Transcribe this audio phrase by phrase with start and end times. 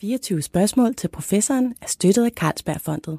[0.00, 3.18] 24 spørgsmål til professoren er støttet af Carlsbergfondet.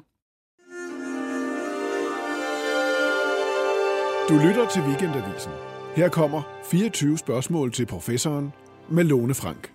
[4.28, 5.52] Du lytter til Weekendavisen.
[5.96, 8.52] Her kommer 24 spørgsmål til professoren
[8.90, 9.72] med Lone Frank.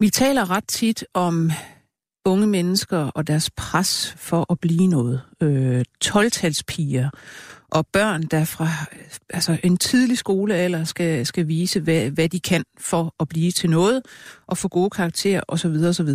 [0.00, 1.50] Vi taler ret tit om
[2.26, 5.22] unge mennesker og deres pres for at blive noget.
[5.42, 7.10] Øh, 12-talspiger
[7.70, 8.68] og børn, der fra
[9.30, 13.70] altså en tidlig skolealder skal, skal vise, hvad, hvad de kan for at blive til
[13.70, 14.02] noget,
[14.46, 15.76] og få gode karakterer osv.
[15.88, 16.08] osv.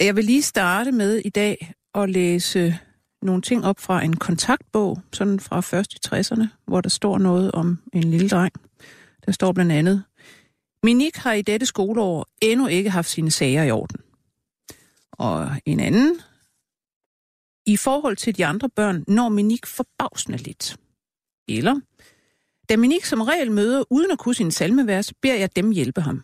[0.00, 2.78] Jeg vil lige starte med i dag at læse
[3.22, 7.52] nogle ting op fra en kontaktbog, sådan fra først i 60'erne, hvor der står noget
[7.52, 8.52] om en lille dreng.
[9.26, 10.02] Der står blandt andet,
[10.82, 14.00] Minik har i dette skoleår endnu ikke haft sine sager i orden.
[15.12, 16.20] Og en anden,
[17.68, 20.76] i forhold til de andre børn når Minik forbavsende lidt.
[21.48, 21.80] Eller,
[22.68, 26.22] da Minik som regel møder uden at kunne sin salmevers, beder jeg dem hjælpe ham.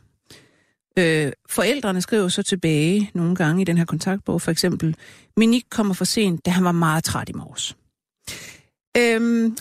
[0.99, 4.97] Øh, forældrene skriver så tilbage nogle gange i den her kontaktbog, for eksempel,
[5.37, 7.77] Minik kommer for sent, da han var meget træt i morges.
[8.97, 9.57] Øhm,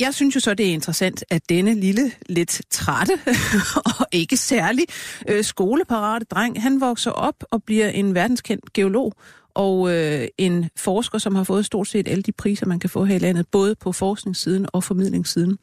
[0.00, 3.12] jeg synes jo så, det er interessant, at denne lille, lidt trætte
[4.00, 4.84] og ikke særlig
[5.28, 9.12] øh, skoleparate dreng, han vokser op og bliver en verdenskendt geolog
[9.56, 13.04] og øh, en forsker, som har fået stort set alle de priser, man kan få
[13.04, 15.58] her i landet, både på forskningssiden og formidlingssiden.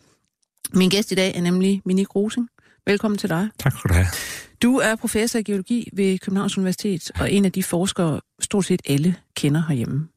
[0.74, 2.50] Min gæst i dag er nemlig Minik Rosing.
[2.88, 3.50] Velkommen til dig.
[3.60, 4.08] Tak skal du have.
[4.62, 8.82] Du er professor i geologi ved Københavns Universitet, og en af de forskere, stort set
[8.90, 10.08] alle kender herhjemme.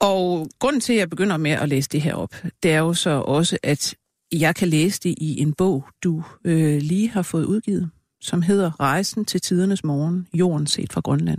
[0.00, 2.94] Og grunden til, at jeg begynder med at læse det her op, det er jo
[2.94, 3.94] så også, at
[4.32, 8.80] jeg kan læse det i en bog, du øh, lige har fået udgivet, som hedder
[8.80, 11.38] Rejsen til tidernes morgen, jorden set fra Grønland.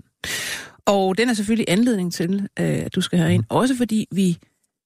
[0.87, 4.37] Og den er selvfølgelig anledning til, øh, at du skal herind, også fordi vi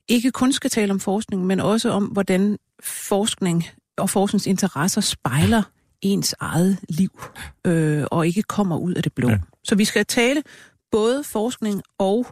[0.08, 3.66] ikke kun skal tale om forskning, men også om, hvordan forskning
[3.98, 5.64] og forskningsinteresser spejler
[6.02, 7.22] ens eget liv,
[7.66, 9.30] øh, og ikke kommer ud af det blå.
[9.30, 9.38] Ja.
[9.64, 10.44] Så vi skal tale
[10.92, 12.26] både forskning og,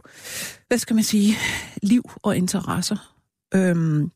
[0.68, 1.36] hvad skal man sige,
[1.82, 3.14] liv og interesser.
[3.54, 4.10] Øhm,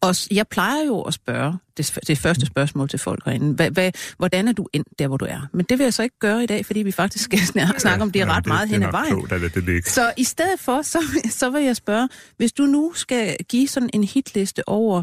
[0.00, 3.54] og jeg plejer jo at spørge det, det første spørgsmål til folk herinde.
[3.54, 5.48] Hvad, hvad, hvordan er du endt der, hvor du er?
[5.52, 8.02] Men det vil jeg så ikke gøre i dag, fordi vi faktisk skal snakke ja,
[8.02, 9.26] om det ja, ret det, meget hen ad vejen.
[9.26, 10.98] Klogt, det, det så i stedet for, så,
[11.30, 15.02] så vil jeg spørge, hvis du nu skal give sådan en hitliste over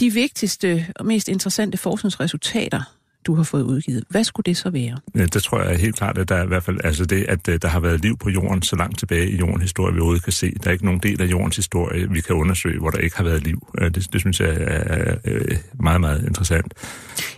[0.00, 4.04] de vigtigste og mest interessante forskningsresultater, du har fået udgivet.
[4.10, 4.96] Hvad skulle det så være?
[5.14, 7.48] Ja, det tror jeg helt klart, at der er i hvert fald altså det, at
[7.48, 10.24] øh, der har været liv på jorden så langt tilbage i jordens historie, vi overhovedet
[10.24, 10.54] kan se.
[10.62, 13.24] Der er ikke nogen del af jordens historie, vi kan undersøge, hvor der ikke har
[13.24, 13.68] været liv.
[13.78, 16.74] Øh, det, det synes jeg er meget, meget interessant.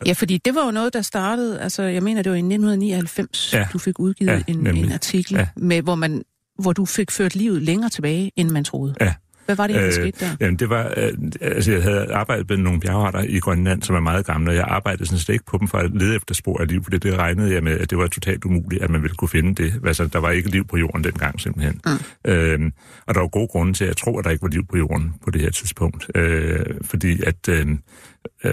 [0.07, 3.55] Ja, fordi det var jo noget, der startede, altså jeg mener, det var i 1999,
[3.55, 3.67] ja.
[3.73, 5.47] du fik udgivet ja, en, en artikel, ja.
[5.57, 6.23] med, hvor, man,
[6.59, 8.95] hvor du fik ført livet længere tilbage, end man troede.
[9.01, 9.15] Ja.
[9.51, 10.37] Hvad var det, der øh, skete der?
[10.41, 14.01] Jamen, det var, øh, altså, jeg havde arbejdet med nogle bjergarter i Grønland, som er
[14.01, 16.61] meget gamle, og jeg arbejdede sådan set ikke på dem for at lede efter spor
[16.61, 19.17] af liv, for det regnede jeg med, at det var totalt umuligt, at man ville
[19.17, 19.73] kunne finde det.
[19.87, 21.81] Altså, der var ikke liv på jorden dengang, simpelthen.
[21.87, 22.31] Mm.
[22.31, 22.73] Øhm,
[23.07, 24.77] og der var gode grunde til, at jeg tror, at der ikke var liv på
[24.77, 26.11] jorden på det her tidspunkt.
[26.15, 27.49] Øh, fordi at...
[27.49, 27.67] Øh,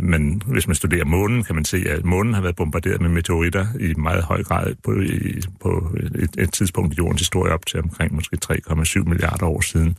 [0.01, 3.67] men hvis man studerer månen, kan man se, at månen har været bombarderet med meteoritter
[3.79, 7.79] i meget høj grad på, i, på et, et tidspunkt i jordens historie op til
[7.79, 9.97] omkring måske 3,7 milliarder år siden.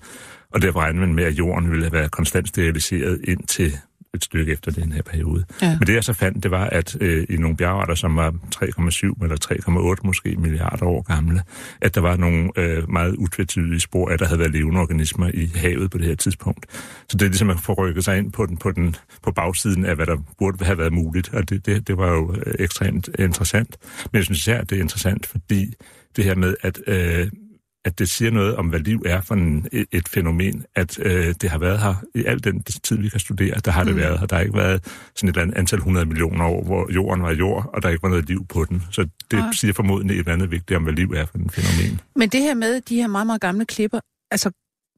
[0.55, 3.73] Og derfor regner man med, at jorden ville have været konstant steriliseret indtil
[4.15, 5.45] et stykke efter den her periode.
[5.63, 5.79] Ja.
[5.79, 9.25] Men det jeg så fandt, det var, at øh, i nogle bjergarter, som var 3,7
[9.25, 11.43] eller 3,8 måske milliarder år gamle,
[11.81, 15.31] at der var nogle øh, meget utvetydige spor af, at der havde været levende organismer
[15.35, 16.67] i havet på det her tidspunkt.
[17.09, 19.85] Så det er ligesom at få rykket sig ind på, den, på, den, på bagsiden
[19.85, 23.09] af, hvad der burde have været muligt, og det, det, det var jo øh, ekstremt
[23.19, 23.77] interessant.
[24.13, 25.75] Men jeg synes især, at det er interessant, fordi
[26.17, 27.29] det her med, at øh,
[27.89, 31.51] at det siger noget om, hvad liv er for en, et, fænomen, at øh, det
[31.51, 34.01] har været her i al den tid, vi kan studere, der har det mm.
[34.01, 34.27] været her.
[34.27, 34.85] Der har ikke været
[35.15, 38.03] sådan et eller andet antal 100 millioner år, hvor jorden var jord, og der ikke
[38.03, 38.83] var noget liv på den.
[38.91, 39.55] Så det ah.
[39.55, 42.01] siger formodentlig et eller andet vigtigt om, hvad liv er for en fænomen.
[42.17, 44.01] Men det her med de her meget, meget gamle klipper,
[44.31, 44.51] altså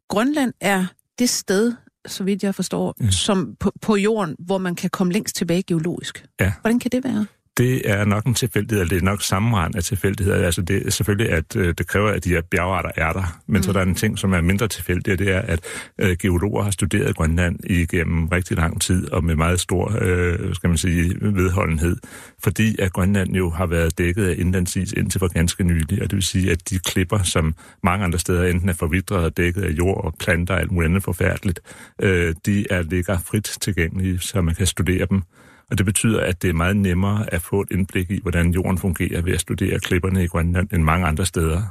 [0.08, 0.86] Grønland er
[1.18, 1.72] det sted,
[2.06, 3.10] så vidt jeg forstår, ja.
[3.10, 6.24] som på, på jorden, hvor man kan komme længst tilbage geologisk.
[6.40, 6.52] Ja.
[6.60, 7.26] Hvordan kan det være?
[7.60, 10.46] Det er nok en tilfældighed, eller det er nok sammenrend af tilfældigheder.
[10.46, 13.40] Altså det er selvfølgelig, at øh, det kræver, at de her bjergarter er der.
[13.46, 13.62] Men mm.
[13.62, 15.60] så er der en ting, som er mindre tilfældig, og det er, at
[15.98, 20.68] øh, geologer har studeret Grønland igennem rigtig lang tid, og med meget stor, øh, skal
[20.68, 21.96] man sige, vedholdenhed.
[22.44, 26.16] Fordi at Grønland jo har været dækket af indlandsis indtil for ganske nylig, og det
[26.16, 29.70] vil sige, at de klipper, som mange andre steder enten er forvidret og dækket af
[29.70, 31.60] jord og planter og alt muligt andet forfærdeligt,
[32.02, 35.22] øh, de er ligger frit tilgængelige, så man kan studere dem.
[35.70, 38.78] Og det betyder, at det er meget nemmere at få et indblik i, hvordan jorden
[38.78, 41.62] fungerer ved at studere klipperne i Grønland end mange andre steder.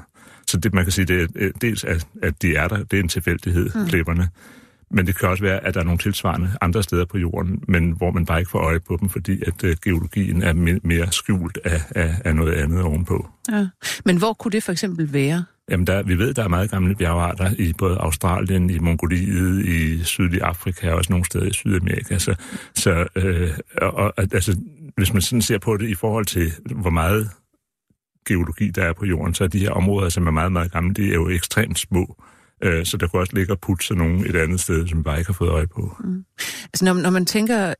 [0.47, 3.03] Så det, man kan sige, det er dels, at, at de er der, det er
[3.03, 3.87] en tilfældighed, mm.
[3.87, 4.29] klipperne.
[4.91, 7.91] men det kan også være, at der er nogle tilsvarende andre steder på jorden, men
[7.91, 10.53] hvor man bare ikke får øje på dem, fordi at uh, geologien er
[10.83, 13.29] mere skjult af, af, af noget andet ovenpå.
[13.51, 13.67] Ja.
[14.05, 15.43] Men hvor kunne det for eksempel være?
[15.69, 20.03] Jamen, der, vi ved, der er meget gamle bjergarter i både Australien, i Mongoliet, i
[20.03, 22.17] sydlige Afrika og også nogle steder i Sydamerika.
[22.17, 22.35] Så,
[22.75, 23.51] så øh,
[23.81, 24.57] og, altså,
[24.97, 27.29] hvis man sådan ser på det i forhold til, hvor meget
[28.27, 30.93] geologi der er på jorden, så er de her områder, som er meget, meget gamle,
[30.93, 32.23] de er jo ekstremt små.
[32.63, 35.03] Øh, så der kunne også ligge og putte sig nogen et andet sted, som vi
[35.03, 35.95] bare ikke har fået øje på.
[36.03, 36.25] Mm.
[36.63, 37.73] Altså, når, når man tænker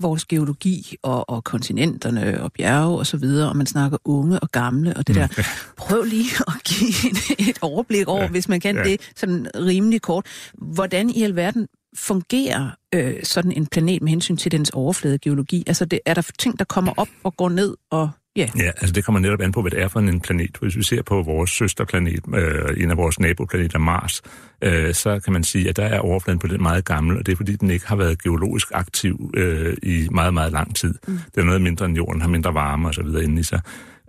[0.00, 4.52] vores geologi og, og kontinenterne og bjerge og så videre, og man snakker unge og
[4.52, 5.26] gamle og det der.
[5.36, 5.44] Mm.
[5.76, 7.12] Prøv lige at give
[7.50, 8.28] et overblik over, ja.
[8.28, 8.84] hvis man kan ja.
[8.84, 10.26] det sådan rimelig kort.
[10.54, 15.64] Hvordan i alverden fungerer øh, sådan en planet med hensyn til dens overfladegeologi?
[15.66, 18.48] Altså, det, er der ting, der kommer op og går ned og Yeah.
[18.58, 20.56] Ja, altså det kommer netop an på, hvad det er for en planet.
[20.60, 24.22] Hvis vi ser på vores søsterplanet, øh, en af vores naboplaneter Mars,
[24.62, 27.32] øh, så kan man sige, at der er overfladen på den meget gammel, og det
[27.32, 30.94] er fordi, den ikke har været geologisk aktiv øh, i meget, meget lang tid.
[31.08, 31.18] Mm.
[31.34, 33.60] Det er noget mindre end jorden, har mindre varme og så videre inde i sig.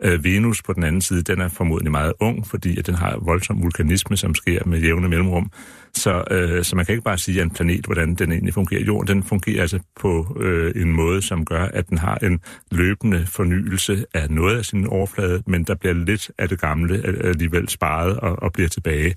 [0.03, 3.17] Øh, Venus på den anden side, den er formodentlig meget ung, fordi at den har
[3.21, 5.51] voldsom vulkanisme, som sker med jævne mellemrum.
[5.93, 8.83] Så, øh, så man kan ikke bare sige, at en planet, hvordan den egentlig fungerer.
[8.83, 12.39] Jorden, den fungerer altså på øh, en måde, som gør, at den har en
[12.71, 17.29] løbende fornyelse af noget af sin overflade, men der bliver lidt af det gamle øh,
[17.29, 19.15] alligevel sparet og, og bliver tilbage.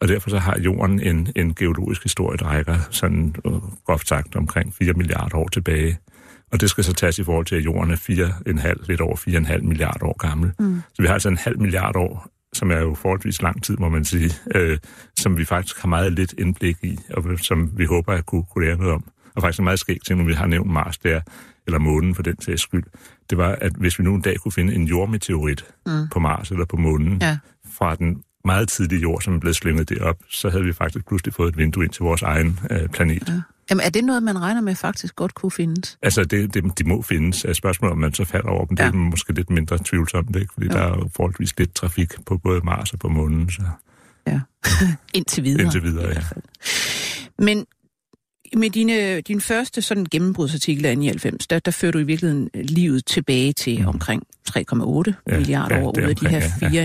[0.00, 3.52] Og derfor så har jorden en, en geologisk historie, der rækker sådan øh,
[3.86, 5.98] groft sagt omkring 4 milliarder år tilbage.
[6.52, 9.62] Og det skal så tages i forhold til, at jorden er 4,5, lidt over 4,5
[9.62, 10.52] milliarder år gammel.
[10.58, 10.82] Mm.
[10.94, 13.88] Så vi har altså en halv milliard år, som er jo forholdsvis lang tid, må
[13.88, 14.78] man sige, øh,
[15.18, 18.66] som vi faktisk har meget lidt indblik i, og som vi håber at kunne, kunne
[18.66, 19.04] lære noget om.
[19.34, 21.20] Og faktisk en meget skægt ting, når vi har nævnt Mars der,
[21.66, 22.84] eller månen for den sags skyld,
[23.30, 26.08] det var, at hvis vi nu en dag kunne finde en jordmeteorit mm.
[26.12, 27.38] på Mars eller på månen, ja.
[27.78, 31.34] fra den meget tidlige jord, som er blevet slynget derop, så havde vi faktisk pludselig
[31.34, 33.28] fået et vindue ind til vores egen øh, planet.
[33.28, 33.40] Ja.
[33.70, 35.98] Jamen, er det noget, man regner med faktisk godt kunne findes?
[36.02, 37.46] Altså, det, det, de må findes.
[37.52, 38.86] Spørgsmålet om man så falder over dem, ja.
[38.86, 40.52] det er måske lidt mindre tvivlsomt, ikke?
[40.52, 40.72] fordi jo.
[40.72, 43.50] der er jo forholdsvis lidt trafik på både Mars og på månen.
[43.50, 43.62] Så.
[44.26, 44.40] Ja,
[45.14, 45.62] indtil videre.
[45.62, 46.22] Indtil videre, ja.
[47.38, 47.66] Men
[48.56, 53.06] med dine, din første sådan gennembrudsartikel af 99, der, der fører du i virkeligheden livet
[53.06, 53.88] tilbage til mm.
[53.88, 56.68] omkring 3,8 ja, milliarder ja, år ud af de her 4,5.
[56.72, 56.82] Ja,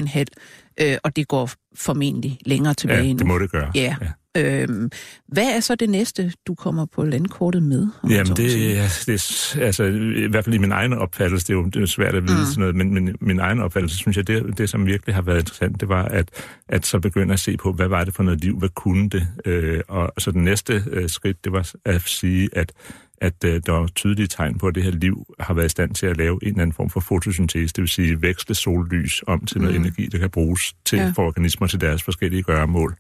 [0.80, 0.94] ja.
[0.94, 3.18] Øh, og det går formentlig længere tilbage ja, nu.
[3.18, 3.72] det må det gøre.
[3.76, 3.96] Ja.
[4.02, 4.08] ja.
[4.38, 4.90] Øhm,
[5.28, 7.88] hvad er så det næste, du kommer på landkortet med?
[8.10, 9.84] Jamen, det, er, det er, altså,
[10.16, 12.40] i hvert fald i min egen opfattelse, det er jo det er svært at vide
[12.40, 12.46] mm.
[12.46, 15.40] sådan noget, men, men min egen opfattelse, synes jeg, det, det som virkelig har været
[15.40, 16.30] interessant, det var, at,
[16.70, 19.28] at så begynde at se på, hvad var det for noget liv, hvad kunne det?
[19.46, 22.74] Øh, og så den næste øh, skridt, det var at sige, at
[23.22, 25.96] at øh, der er tydelige tegn på, at det her liv har været i stand
[25.96, 29.46] til at lave en eller anden form for fotosyntese, det vil sige veksle sollys om
[29.46, 29.82] til noget mm.
[29.82, 31.12] energi, der kan bruges til ja.
[31.16, 32.96] for organismer til deres forskellige gøremål.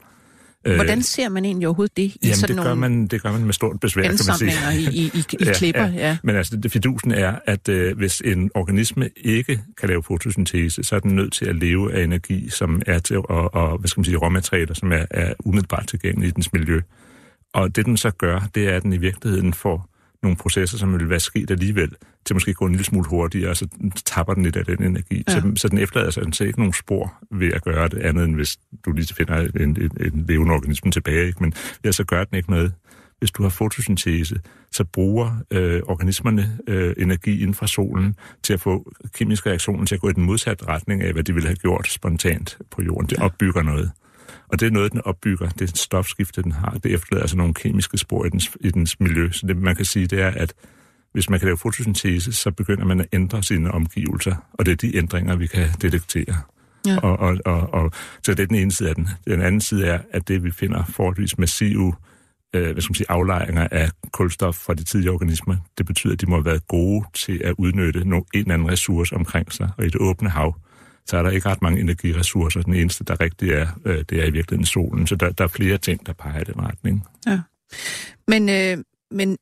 [0.65, 2.03] Øh, Hvordan ser man egentlig overhovedet det?
[2.03, 4.51] I Jamen, sådan det, gør man, det gør man med stort besvær, kan man sige.
[4.79, 6.07] i, i, i, i ja, klipper, ja.
[6.07, 6.17] ja.
[6.23, 10.95] Men altså, det, fidusen er, at øh, hvis en organisme ikke kan lave fotosyntese, så
[10.95, 13.99] er den nødt til at leve af energi, som er til, og, og hvad skal
[13.99, 16.81] man sige, råmaterialer, som er, er umiddelbart tilgængelige i dens miljø.
[17.53, 19.90] Og det, den så gør, det er, at den i virkeligheden får
[20.23, 21.91] nogle processer, som vil være sket alligevel,
[22.25, 23.67] til måske gå en lille smule hurtigere, og så
[24.05, 25.23] tapper den lidt af den energi.
[25.27, 25.33] Ja.
[25.33, 28.35] Så, så den efterlader sig altså ikke nogen spor ved at gøre det, andet end
[28.35, 31.27] hvis du lige finder en, en, en levende organisme tilbage.
[31.27, 31.43] Ikke?
[31.43, 31.53] Men
[31.83, 32.73] ved så gør den ikke noget.
[33.19, 34.39] Hvis du har fotosyntese,
[34.71, 39.95] så bruger øh, organismerne øh, energi inden fra solen til at få kemiske reaktioner til
[39.95, 43.09] at gå i den modsatte retning af, hvad de ville have gjort spontant på jorden.
[43.09, 43.91] Det opbygger noget.
[44.51, 46.71] Og det er noget, den opbygger, det stofskifte, den har.
[46.83, 49.31] Det efterlader altså nogle kemiske spor i dens, i dens miljø.
[49.31, 50.53] Så det, man kan sige, det er, at
[51.13, 54.75] hvis man kan lave fotosyntese, så begynder man at ændre sine omgivelser, og det er
[54.75, 56.37] de ændringer, vi kan detektere.
[56.87, 56.97] Ja.
[56.97, 57.91] Og, og, og, og,
[58.23, 59.09] så det er den ene side af den.
[59.27, 61.93] Den anden side er, at det vi finder forholdsvis massive
[62.53, 66.21] øh, hvad skal man sige, aflejringer af kulstof fra de tidlige organismer, det betyder, at
[66.21, 69.69] de må have været gode til at udnytte no, en eller anden ressource omkring sig.
[69.77, 70.55] Og i det åbne hav,
[71.05, 72.61] så er der ikke ret mange energiressourcer.
[72.61, 75.07] Den eneste, der rigtig er, øh, det er i virkeligheden solen.
[75.07, 77.07] Så der, der er flere ting, der peger i den retning.
[77.27, 77.39] Ja.
[78.27, 79.37] Men, øh, men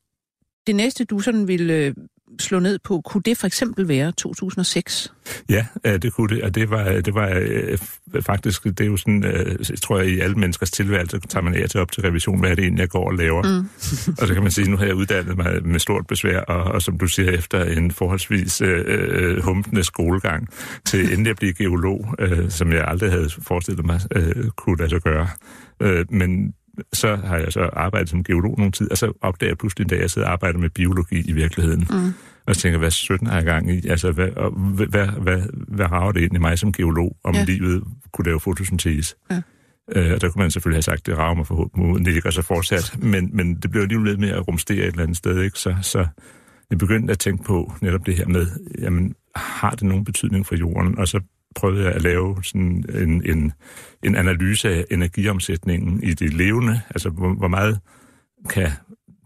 [0.66, 1.94] det næste, du sådan ville øh,
[2.40, 5.12] slå ned på, kunne det for eksempel være 2006?
[5.48, 7.78] Ja, det kunne det, og det var, det var øh,
[8.22, 11.54] faktisk, det er jo sådan, øh, jeg tror jeg, i alle menneskers tilværelse, tager man
[11.54, 13.42] af til op til revision, hvad er det egentlig, jeg går og laver.
[13.42, 13.68] Mm.
[14.20, 16.82] og så kan man sige, nu har jeg uddannet mig med stort besvær, og, og
[16.82, 20.48] som du siger, efter en forholdsvis øh, øh humpende skolegang,
[20.86, 24.90] til endelig at blive geolog, øh, som jeg aldrig havde forestillet mig øh, kunne lade
[24.90, 25.28] sig gøre.
[25.82, 26.54] Øh, men
[26.92, 29.88] så har jeg så arbejdet som geolog nogle tid, og så opdager jeg pludselig en
[29.88, 31.86] dag, at jeg sidder og arbejder med biologi i virkeligheden.
[31.90, 32.12] Mm.
[32.50, 33.88] Og så tænker hvad 17 er jeg gang i?
[33.88, 37.34] Altså, hvad, og, hvad, hvad, hvad, hvad rager det ind i mig som geolog, om
[37.34, 37.44] ja.
[37.44, 39.14] livet kunne lave fotosyntese?
[39.30, 39.42] Ja.
[39.92, 42.42] Øh, og der kunne man selvfølgelig have sagt, det rager mig forhåbentlig, det ligger så
[42.42, 42.96] fortsat.
[42.98, 45.42] Men, men det blev alligevel lidt med at rumstere et eller andet sted.
[45.42, 45.58] Ikke?
[45.58, 46.06] Så, så
[46.70, 48.46] jeg begyndte at tænke på netop det her med,
[48.78, 50.98] jamen, har det nogen betydning for jorden?
[50.98, 51.20] Og så
[51.56, 53.52] prøvede jeg at lave sådan en, en,
[54.02, 56.80] en analyse af energiomsætningen i det levende.
[56.90, 57.78] Altså, hvor, hvor meget
[58.50, 58.68] kan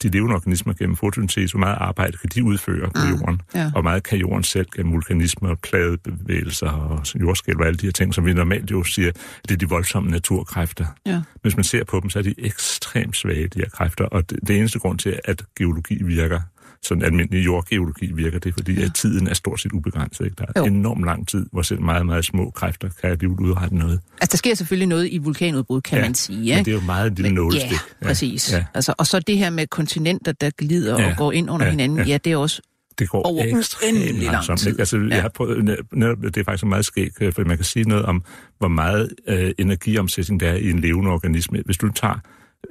[0.05, 3.71] de levende organismer gennem fotosyntese, hvor meget arbejde kan de udføre på mm, jorden, ja.
[3.75, 8.15] og meget kan jorden selv gennem vulkanismer, pladebevægelser og jordskælv og alle de her ting,
[8.15, 9.17] som vi normalt jo siger, at
[9.49, 10.87] det er de voldsomme naturkræfter.
[11.07, 11.23] Ja.
[11.43, 14.39] Hvis man ser på dem, så er de ekstremt svage, de her kræfter, og det,
[14.47, 16.41] det eneste grund til, at geologi virker,
[16.85, 18.85] sådan almindelig jordgeologi virker det, fordi ja.
[18.85, 20.25] at tiden er stort set ubegrænset.
[20.25, 20.37] Ikke?
[20.39, 20.65] Der er jo.
[20.65, 24.01] enormt lang tid, hvor selv meget, meget små kræfter kan alligevel udrette noget.
[24.21, 26.43] Altså, der sker selvfølgelig noget i vulkanudbrud, kan ja, man sige.
[26.43, 26.57] Ja?
[26.57, 27.73] men det er jo meget en lille nålestik.
[27.73, 28.53] Ja, præcis.
[28.53, 28.65] Ja.
[28.75, 31.11] Altså, og så det her med kontinenter, der glider ja.
[31.11, 32.63] og går ind under ja, hinanden, ja, ja det er også
[32.99, 34.67] det går over ekstremt langsomt.
[34.67, 34.79] Ikke?
[34.79, 35.15] Altså, ja.
[35.15, 38.05] jeg har prøvet, netop, det er faktisk meget skægt, øh, for man kan sige noget
[38.05, 38.23] om,
[38.59, 41.63] hvor meget øh, energiomsætning der er i en levende organisme.
[41.67, 42.19] Hvis du tager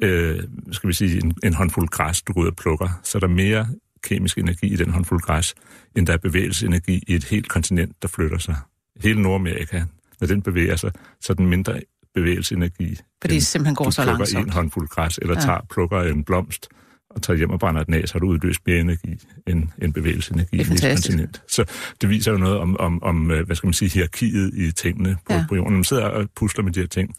[0.01, 3.19] øh, skal vi sige, en, en håndfuld græs, du går ud og plukker, så er
[3.19, 3.67] der mere
[4.03, 5.55] kemisk energi i den håndfuld græs,
[5.95, 8.55] end der er bevægelsesenergi i et helt kontinent, der flytter sig.
[9.03, 9.83] Hele Nordamerika,
[10.21, 10.91] når den bevæger sig,
[11.21, 11.81] så er den mindre
[12.13, 12.97] bevægelsesenergi.
[13.21, 14.29] Fordi det simpelthen går så langsomt.
[14.29, 15.41] Du plukker en håndfuld græs, eller ja.
[15.41, 16.67] tager, plukker en blomst,
[17.09, 19.93] og tager hjem og brænder den af, så har du udløst mere energi end, end
[19.93, 21.41] bevægelsesenergi i et kontinent.
[21.47, 21.65] Så
[22.01, 25.17] det viser jo noget om, om, om, øh, hvad skal man sige, hierarkiet i tingene
[25.27, 25.45] på, ja.
[25.49, 25.73] på jorden.
[25.73, 27.15] Når man sidder og pusler med de her ting,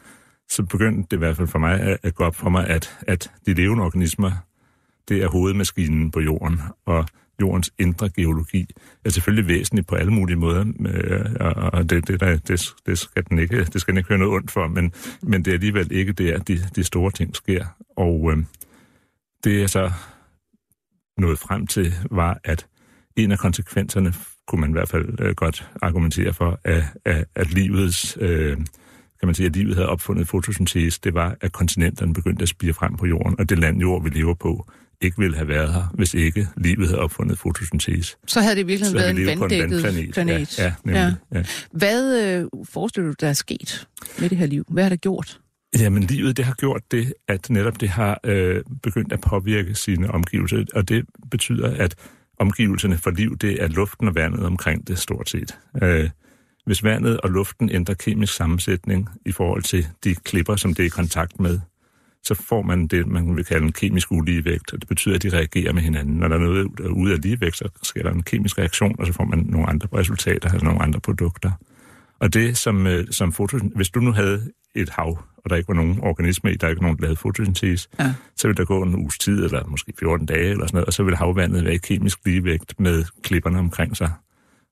[0.51, 2.99] så begyndte det i hvert fald for mig at, at gå op for mig, at,
[3.07, 4.33] at de levende organismer
[5.09, 7.07] det er hovedmaskinen på jorden, og
[7.41, 8.67] jordens indre geologi
[9.05, 13.25] er selvfølgelig væsentligt på alle mulige måder, øh, og det, det, der, det, det, skal
[13.29, 14.93] den ikke, det skal den ikke høre noget ondt for, men,
[15.23, 17.65] men det er alligevel ikke der, de, de store ting sker.
[17.97, 18.45] Og øh,
[19.45, 19.93] det er så
[21.19, 22.67] nået frem til, var, at
[23.17, 24.15] en af konsekvenserne,
[24.47, 28.19] kunne man i hvert fald øh, godt argumentere for, at, at, at livets...
[28.21, 28.57] Øh,
[29.25, 32.73] kan man sige, at livet havde opfundet fotosyntese, det var, at kontinenterne begyndte at spire
[32.73, 35.93] frem på jorden, og det land jord, vi lever på, ikke ville have været her,
[35.95, 38.17] hvis ikke livet havde opfundet fotosyntese.
[38.27, 40.15] Så havde det virkelig været en vanddækket planet.
[40.15, 40.59] planet.
[40.59, 41.39] Ja, ja, nemlig, ja.
[41.39, 41.45] Ja.
[41.73, 43.89] Hvad øh, forestiller du, der er sket
[44.21, 44.65] med det her liv?
[44.69, 45.41] Hvad har det gjort?
[45.79, 50.11] Jamen, livet det har gjort det, at netop det har øh, begyndt at påvirke sine
[50.11, 51.95] omgivelser, og det betyder, at
[52.39, 55.59] omgivelserne for liv, det er luften og vandet omkring det stort set.
[55.83, 56.11] Øh,
[56.67, 60.87] hvis vandet og luften ændrer kemisk sammensætning i forhold til de klipper, som det er
[60.87, 61.61] i kontakt med,
[62.23, 65.29] så får man det, man vil kalde en kemisk uligevægt, og det betyder, at de
[65.29, 66.15] reagerer med hinanden.
[66.15, 68.97] Når der er noget der er ude af ligevægt, så sker der en kemisk reaktion,
[68.99, 71.51] og så får man nogle andre resultater, altså nogle andre produkter.
[72.19, 75.69] Og det som, øh, som foto, hvis du nu havde et hav, og der ikke
[75.69, 78.15] var nogen organisme i, der ikke var nogen, der lavede fotosyntese, ja.
[78.37, 80.93] så ville der gå en uges tid, eller måske 14 dage, eller sådan noget, og
[80.93, 84.11] så ville havvandet være i kemisk ligevægt med klipperne omkring sig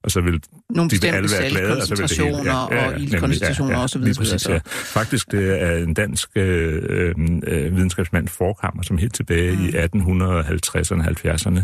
[0.03, 2.37] og så vil Nogle de vil alle være glade, og så vil det hele...
[2.37, 4.15] Ja, ja, ja, og ildkoncentrationer ja, ja, osv.
[4.15, 4.59] Præcis, ja.
[4.67, 7.15] Faktisk det er en dansk øh,
[7.47, 9.65] øh, videnskabsmand, Forkammer, som helt tilbage mm.
[9.65, 11.63] i 1850'erne og 70'erne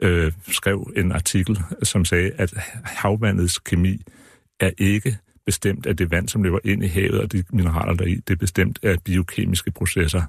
[0.00, 4.02] øh, skrev en artikel, som sagde, at havvandets kemi
[4.60, 8.04] er ikke bestemt af det vand, som løber ind i havet, og de mineraler der
[8.04, 8.14] i.
[8.14, 10.22] Det er bestemt af biokemiske processer.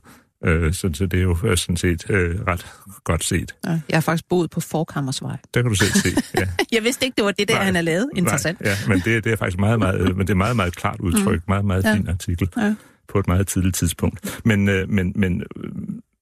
[0.46, 2.66] Øh, så, så det er jo sådan set øh, ret
[3.04, 3.56] godt set.
[3.64, 5.38] Jeg har faktisk boet på Forkammersvej.
[5.54, 6.48] Der kan du selv se, ja.
[6.76, 8.10] jeg vidste ikke, det var det der, nej, han har lavet.
[8.16, 8.62] Interessant.
[8.62, 11.00] Nej, ja, men det, det er faktisk meget, meget, men det er meget, meget klart
[11.00, 11.40] udtryk.
[11.40, 11.44] Mm.
[11.48, 11.94] Meget, meget ja.
[11.94, 12.50] fin artikel.
[12.58, 12.76] Ja
[13.08, 14.42] på et meget tidligt tidspunkt.
[14.46, 15.44] Men, øh, men, men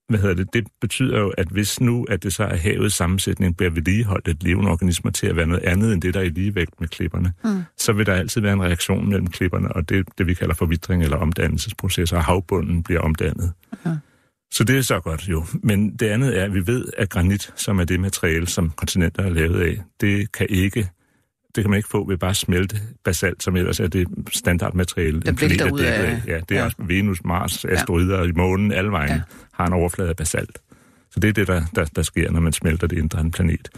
[0.10, 3.58] hvad hedder det, det betyder jo, at hvis nu, at det så er havets sammensætning,
[3.58, 6.30] bliver vedligeholdt et levende organismer til at være noget andet end det, der er i
[6.30, 7.64] ligevægt med klipperne, mm.
[7.78, 11.04] så vil der altid være en reaktion mellem klipperne og det, det vi kalder forvidring
[11.04, 13.54] eller omdannelsesprocesser, og havbunden bliver omdannet.
[14.56, 15.46] Så det er så godt jo.
[15.64, 19.24] Men det andet er, at vi ved, at granit, som er det materiale, som kontinenter
[19.24, 20.90] er lavet af, det kan ikke
[21.56, 25.22] det kan man ikke få ved bare at smelte basalt, som ellers er det standardmateriale.
[25.22, 26.22] Det bliver ud af...
[26.28, 26.66] Ja, det er ja.
[26.66, 28.24] også Venus, Mars, asteroider ja.
[28.24, 29.22] i månen, alle vejen ja.
[29.54, 30.60] har en overflade af basalt.
[31.12, 33.32] Så det er det, der, der, der sker, når man smelter det indre af en
[33.32, 33.70] planet.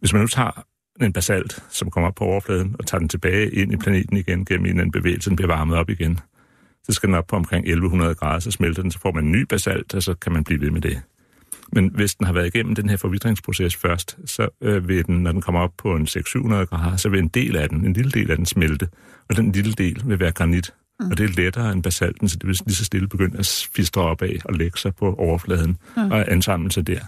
[0.00, 0.64] Hvis man nu tager
[1.00, 4.44] en basalt, som kommer op på overfladen, og tager den tilbage ind i planeten igen
[4.44, 6.20] gennem en bevægelse, den bliver varmet op igen,
[6.86, 9.32] så skal den op på omkring 1100 grader, så smelter den, så får man en
[9.32, 11.02] ny basalt, og så kan man blive ved med det.
[11.72, 15.32] Men hvis den har været igennem den her forvidringsproces først, så øh, vil den, når
[15.32, 18.10] den kommer op på en 600-700 grader, så vil en del af den, en lille
[18.10, 18.88] del af den smelte,
[19.28, 20.74] og den lille del vil være granit.
[21.00, 21.10] Mm.
[21.10, 24.02] Og det er lettere end basalten, så det vil lige så stille begynde at fistre
[24.02, 26.10] op af og lægge sig på overfladen mm.
[26.10, 27.00] og ansamle sig der.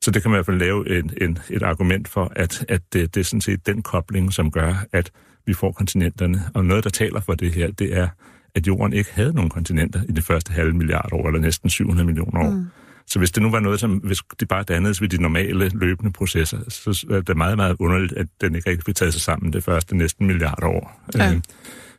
[0.00, 2.82] Så det kan man i hvert fald lave en, en, et argument for, at, at
[2.92, 5.10] det, det er sådan set den kobling, som gør, at
[5.46, 6.42] vi får kontinenterne.
[6.54, 8.08] Og noget, der taler for det her, det er,
[8.54, 12.06] at jorden ikke havde nogen kontinenter i det første halve milliard år, eller næsten 700
[12.06, 12.50] millioner år.
[12.50, 12.66] Mm.
[13.06, 16.12] Så hvis det nu var noget, som hvis det bare dannedes ved de normale løbende
[16.12, 19.52] processer, så er det meget, meget underligt, at den ikke rigtig blev taget sig sammen
[19.52, 21.00] det første næsten milliard år.
[21.14, 21.32] Ja.
[21.32, 21.40] Øh,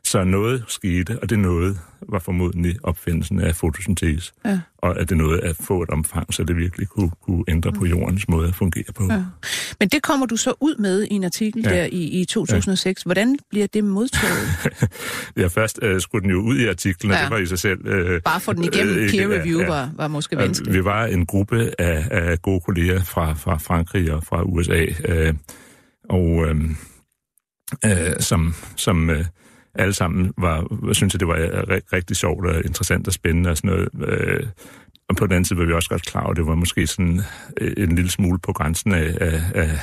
[0.06, 4.32] Så noget skete, og det noget var formodentlig opfindelsen af fotosyntese.
[4.44, 4.60] Ja.
[4.78, 7.86] Og at det nåede at få et omfang, så det virkelig kunne, kunne ændre på
[7.86, 9.04] jordens måde at fungere på.
[9.10, 9.22] Ja.
[9.80, 11.70] Men det kommer du så ud med i en artikel Ja.
[11.70, 13.02] der i, i 2006.
[13.02, 14.48] Hvordan bliver det modtaget?
[15.36, 17.22] Ja, først øh, skulle den jo ud i artiklen, og Ja.
[17.22, 17.86] det var i sig selv...
[17.86, 19.66] Øh, Bare for den igennem ikke- peer ja, review ja.
[19.68, 20.74] var, var måske vanskeligt.
[20.76, 25.34] Vi var en gruppe af, af gode kolleger fra, fra Frankrig og fra USA, øh,
[26.10, 26.56] og øh,
[27.84, 29.24] øh, som, som øh,
[29.78, 33.50] alle sammen var, synes jeg, det var øh, ri- rigtig sjovt og interessant og spændende
[33.50, 33.88] og sådan noget.
[34.08, 34.46] Øh,
[35.08, 36.86] og på den anden side var vi også godt klar over, at det var måske
[36.86, 37.20] sådan
[37.60, 39.78] øh, en lille smule på grænsen af, af, af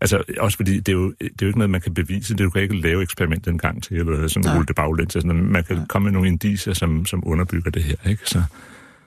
[0.00, 2.34] Altså, også fordi det er, jo, det er jo ikke noget, man kan bevise.
[2.34, 4.54] Det du kan ikke lave eksperiment en gang til, eller sådan Nej.
[4.54, 5.16] rulle det baglæns.
[5.16, 7.94] Altså, man kan komme med nogle indicier, som, som underbygger det her.
[8.06, 8.22] Ikke?
[8.24, 8.42] Så,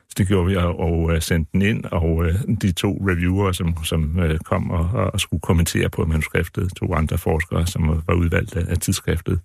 [0.09, 2.25] så det gjorde vi, og, og sendte den ind, og
[2.61, 7.67] de to reviewer, som, som kom og, og skulle kommentere på manuskriptet, to andre forskere,
[7.67, 9.39] som var udvalgt af, af tidsskriftet.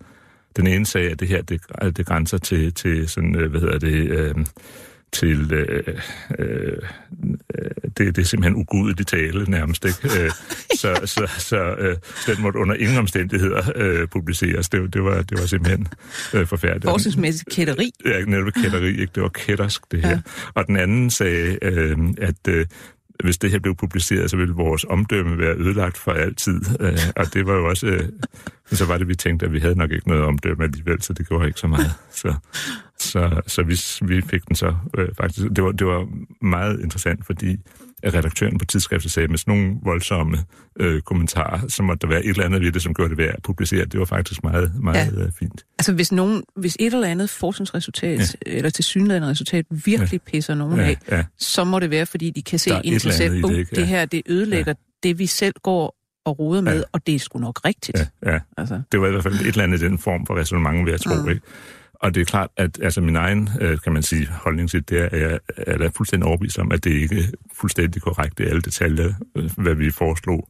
[0.57, 1.61] Den ene sagde, at det her, det,
[1.97, 4.35] det grænser til, til sådan, øh, hvad hedder det, øh,
[5.12, 5.83] til, øh,
[6.38, 6.76] øh,
[7.99, 10.23] det, det er simpelthen ugudeligt tale nærmest, ikke?
[10.25, 10.30] Øh,
[10.75, 14.69] så så, så øh, den måtte under ingen omstændigheder øh, publiceres.
[14.69, 15.88] Det, var- det, var, det var simpelthen
[16.35, 16.85] øh, forfærdeligt.
[16.85, 17.90] Forskningsmæssigt kætteri.
[18.04, 19.11] Ja, netop kætteri, ikke?
[19.14, 20.11] Det var kættersk, det her.
[20.11, 20.21] Ja.
[20.54, 22.66] Og den anden sagde, øh, at øh,
[23.23, 26.61] hvis det her blev publiceret, så ville vores omdømme være ødelagt for altid.
[26.81, 27.87] Øh, og det var jo også...
[27.87, 28.09] Øh,
[28.73, 31.29] så var det, vi tænkte, at vi havde nok ikke noget omdømme alligevel, så det
[31.29, 31.93] gjorde ikke så meget.
[32.12, 32.35] Så,
[32.99, 35.47] så, så vi, vi fik den så øh, faktisk...
[35.57, 36.09] Det var, det var
[36.41, 37.57] meget interessant, fordi
[38.04, 40.38] redaktøren på tidsskriftet sagde, med sådan nogle voldsomme
[40.80, 43.35] øh, kommentarer, så måtte der være et eller andet ved det, som gjorde det værd
[43.37, 43.85] at publicere.
[43.85, 45.23] Det var faktisk meget, meget ja.
[45.23, 45.64] øh, fint.
[45.78, 48.52] Altså hvis, nogen, hvis et eller andet forskningsresultat, ja.
[48.52, 50.30] eller tilsyneladende resultat, virkelig ja.
[50.30, 51.25] pisser nogen Ja, af, ja.
[51.38, 53.85] så må det være, fordi de kan se ind til selv, det, det, Ja.
[53.85, 55.09] her, det ødelægger ja.
[55.09, 56.83] det, vi selv går og roder med, Ja.
[56.92, 57.99] og det er sgu nok rigtigt.
[58.26, 58.38] Ja, ja.
[58.59, 58.83] Altså.
[58.92, 61.14] Det var i hvert fald et eller andet den form for resonemang, vil jeg tro,
[61.14, 61.23] Mm.
[61.23, 61.28] mm.
[61.30, 61.42] ikke?
[61.95, 64.99] Og det er klart, at altså, min egen, øh, kan man sige, holdning til det,
[65.00, 67.28] er, at jeg er fuldstændig overbevist om, at det ikke
[67.61, 70.49] fuldstændig korrekt i alle detaljer, øh, hvad vi foreslog.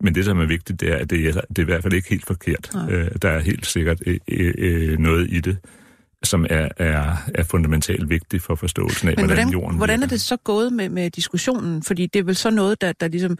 [0.00, 1.94] Men det, som er vigtigt, det er, at det er, det er i hvert fald
[1.94, 2.70] ikke helt forkert.
[2.74, 2.92] Nej.
[2.92, 5.58] Øh, der er helt sikkert øh, øh, noget i det,
[6.22, 10.06] som er, er, er fundamentalt vigtigt for forståelsen af, Men hvordan, hvordan, jorden hvordan er
[10.06, 11.82] det så gået med, med diskussionen?
[11.82, 13.38] Fordi det er vel så noget, der, der ligesom,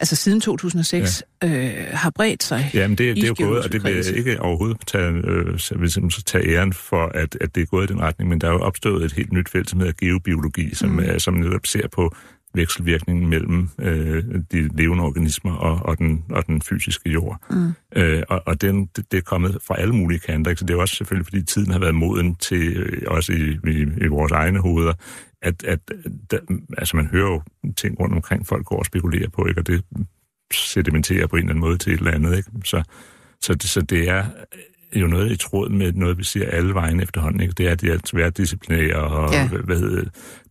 [0.00, 1.48] altså siden 2006, ja.
[1.48, 2.70] øh, har bredt sig.
[2.74, 6.22] Jamen, det, det er jo gået, og det vil jeg ikke overhovedet tage, øh, så
[6.26, 8.60] tage æren for, at, at det er gået i den retning, men der er jo
[8.60, 10.98] opstået et helt nyt felt, som hedder geobiologi, som, mm.
[10.98, 12.14] er, som netop ser på
[12.58, 17.40] vekselvirkningen mellem øh, de levende organismer og, og, den, og den fysiske jord.
[17.50, 17.72] Mm.
[17.96, 20.60] Øh, og og den, det, det er kommet fra alle mulige kanter, ikke?
[20.60, 23.86] så det er også selvfølgelig, fordi tiden har været moden til, øh, også i, i,
[24.04, 24.94] i vores egne hoveder,
[25.42, 25.80] at, at
[26.30, 26.38] der,
[26.78, 27.42] altså man hører jo
[27.76, 29.60] ting rundt omkring, folk går og spekulerer på, ikke?
[29.60, 29.84] og det
[30.52, 32.36] sedimenterer på en eller anden måde til et eller andet.
[32.36, 32.50] Ikke?
[32.64, 32.82] Så,
[33.40, 34.24] så, det, så det er
[34.96, 37.40] jo noget i tråd med noget, vi ser alle vejen efterhånden.
[37.40, 37.52] Ikke?
[37.58, 39.48] Det er, det er tværdisciplinære, og Ja.
[39.48, 40.04] hvad, hedder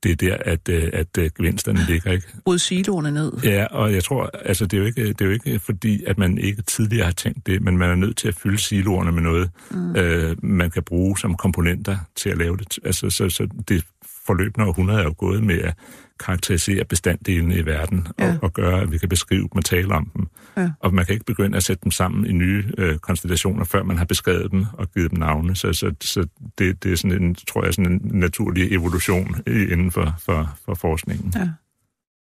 [0.04, 0.12] det?
[0.12, 2.12] er der, at, øh, at, at gevinsterne ligger.
[2.12, 2.28] Ikke?
[2.46, 3.32] Bryd siloerne ned.
[3.44, 6.18] Ja, og jeg tror, altså det er, jo ikke, det er jo ikke fordi, at
[6.18, 9.22] man ikke tidligere har tænkt det, men man er nødt til at fylde siloerne med
[9.22, 9.96] noget, mm.
[9.96, 12.80] øh, man kan bruge som komponenter til at lave det.
[12.86, 13.84] Altså, så, så det
[14.28, 15.74] forløbende århundrede er jo gået med at
[16.20, 18.26] karakterisere bestanddelene i verden, Ja.
[18.26, 18.32] ja.
[18.32, 20.28] og, og gøre, at vi kan beskrive dem og tale om dem.
[20.58, 20.72] Ja.
[20.80, 23.98] Og man kan ikke begynde at sætte dem sammen i nye øh, konstellationer, før man
[23.98, 25.56] har beskrevet dem og givet dem navne.
[25.56, 26.28] Så, så, så
[26.58, 30.74] det, det er sådan en, tror jeg, sådan en naturlig evolution inden for, for, for
[30.74, 31.34] forskningen.
[31.36, 31.50] Ja.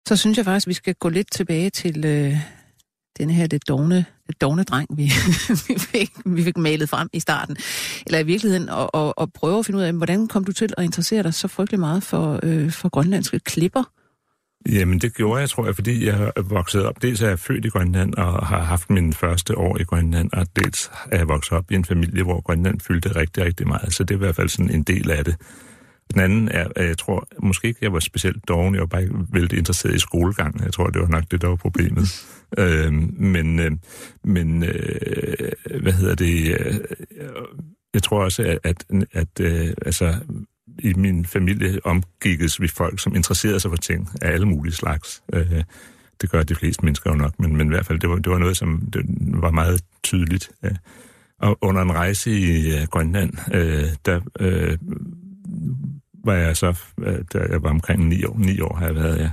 [0.09, 2.35] Så synes jeg faktisk, vi skal gå lidt tilbage til øh,
[3.19, 4.05] den her lidt dogne,
[4.41, 5.03] dogne dreng, vi,
[5.69, 7.57] vi, fik, vi fik malet frem i starten.
[8.07, 10.75] Eller i virkeligheden, og, og, og prøve at finde ud af, hvordan kom du til
[10.77, 13.83] at interessere dig så frygtelig meget for, øh, for grønlandske klipper?
[14.69, 17.03] Jamen, det gjorde jeg, tror jeg, fordi jeg er vokset op.
[17.03, 20.47] Dels er jeg født i Grønland og har haft mine første år i Grønland, og
[20.57, 23.93] dels er jeg vokset op i en familie, hvor Grønland fyldte rigtig, rigtig meget.
[23.93, 25.37] Så det er i hvert fald sådan en del af det.
[26.13, 29.03] Den anden er, at jeg tror, måske ikke jeg var specielt doven, jeg var bare
[29.03, 30.65] ikke vældig interesseret i skolegang.
[30.65, 32.09] Jeg tror, det var nok det, der var problemet.
[32.59, 33.71] øhm, men, øh,
[34.25, 36.61] men øh, hvad hedder det?
[36.61, 36.75] Øh,
[37.95, 40.15] jeg tror også, at, at, at øh, altså,
[40.79, 45.23] i min familie omgikkes vi folk, som interesserede sig for ting af alle mulige slags.
[45.33, 45.63] Øh,
[46.21, 48.33] det gør de fleste mennesker jo nok, men, men i hvert fald, det var, det
[48.33, 50.51] var noget, som det var meget tydeligt.
[50.63, 50.71] Ja.
[51.41, 54.79] Og under en rejse i øh, Grønland, øh, der øh,
[56.25, 59.19] var jeg så, øh, da jeg var omkring ni år, ni år har jeg været,
[59.19, 59.31] ja,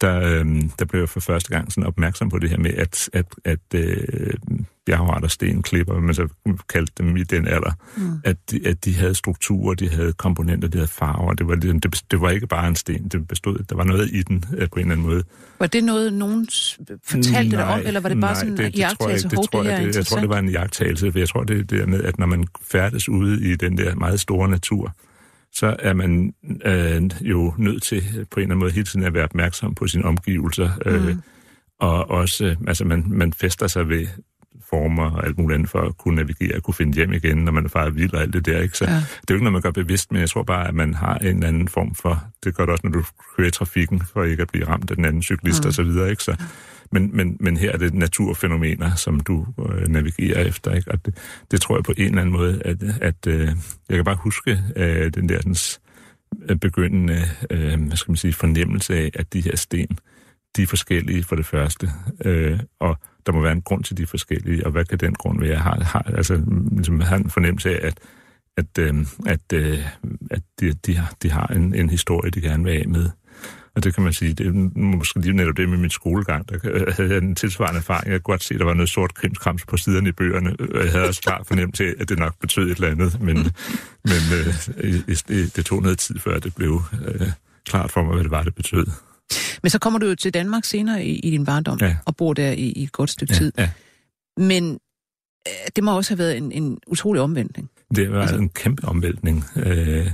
[0.00, 3.10] der, øh, der blev jeg for første gang sådan opmærksom på det her med, at,
[3.12, 4.34] at, at øh,
[4.86, 6.28] bjergretter, sten, klipper, man så
[6.68, 8.20] kaldte dem i den alder, mm.
[8.24, 11.32] at, de, at de havde strukturer, de havde komponenter, de havde farver.
[11.32, 14.22] Det var, det, det var ikke bare en sten, det bestod, der var noget i
[14.22, 15.22] den øh, på en eller anden måde.
[15.58, 16.48] Var det noget, nogen
[17.04, 19.28] fortalte dig om, eller var det bare nej, sådan det, en det tror jeg, jagttagelse?
[19.28, 21.28] det Hov, tror det jeg, er det, jeg tror, det var en jagttagelse, for jeg
[21.28, 24.48] tror, det er det med, at når man færdes ude i den der meget store
[24.48, 24.94] natur,
[25.54, 29.14] så er man øh, jo nødt til på en eller anden måde hele tiden at
[29.14, 30.70] være opmærksom på sine omgivelser.
[30.86, 31.22] Øh, Mm.
[31.80, 34.06] Og også, øh, altså man, man fester sig ved
[34.70, 37.52] former og alt muligt andet for at kunne navigere og kunne finde hjem igen, når
[37.52, 38.60] man er faret vild og alt det der.
[38.60, 38.76] Ikke?
[38.78, 38.90] Så Ja.
[38.94, 41.14] det er jo ikke noget, man gør bevidst, men jeg tror bare, at man har
[41.18, 43.04] en eller anden form for, det gør det også, når du
[43.36, 45.68] kører i trafikken, for ikke at blive ramt af den anden cyklist mm.
[45.68, 46.10] og så videre.
[46.10, 46.22] Ikke?
[46.22, 46.36] Så,
[46.94, 50.74] men, men, men her er det naturfænomener, som du øh, navigerer efter.
[50.74, 50.90] Ikke?
[50.90, 51.16] Og det,
[51.50, 53.48] det tror jeg på en eller anden måde, at, at øh,
[53.88, 55.82] jeg kan bare huske øh, den der sådan,
[56.48, 59.98] øh, begyndende øh, hvad skal man sige, fornemmelse af, at de her sten,
[60.56, 61.90] de er forskellige for det første,
[62.24, 65.40] øh, og der må være en grund til de forskellige, og hvad kan den grund
[65.40, 65.50] være?
[65.50, 67.98] Jeg har, har, altså, ligesom, har en fornemmelse af, at,
[68.56, 69.78] at, øh, at, øh,
[70.30, 73.10] at de, de, har, de har en, en historie, de gerne vil af med.
[73.76, 76.92] Og det kan man sige, det er måske lige netop det med min skolegang, der
[76.92, 78.12] havde jeg en tilsvarende erfaring.
[78.12, 80.56] Jeg kunne godt se, at der var noget sort krimskrams på siderne i bøgerne.
[80.84, 83.36] Jeg havde også klart fornemmelse af, at det nok betød et eller andet, men,
[84.10, 84.22] men
[84.76, 85.00] øh,
[85.56, 87.28] det, tog noget tid, før det blev øh,
[87.66, 88.86] klart for mig, hvad det var, det betød.
[89.62, 91.96] Men så kommer du jo til Danmark senere i, i din barndom, Ja.
[92.04, 93.52] og bor der i, i et godt stykke tid.
[93.58, 93.70] Ja,
[94.36, 94.78] Men
[95.48, 97.70] øh, det må også have været en, en utrolig omvendtning.
[97.96, 99.44] Det var altså, en kæmpe omvæltning.
[99.56, 100.10] Øh,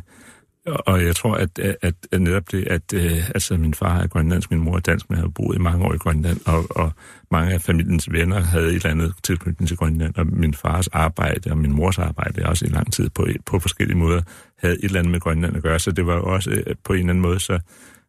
[0.86, 4.50] og- jeg tror, at, at, at netop det, at øh, altså, min far er grønlandsk,
[4.50, 6.92] min mor er dansk, men jeg har boet i mange år i Grønland, og, og
[7.30, 11.50] mange af familiens venner havde et eller andet tilknytning til Grønland, og min fars arbejde
[11.50, 14.22] og min mors arbejde også i lang tid på, på forskellige måder
[14.58, 16.92] havde et eller andet med Grønland at gøre, så det var jo også øh, på
[16.92, 17.58] en eller anden måde, så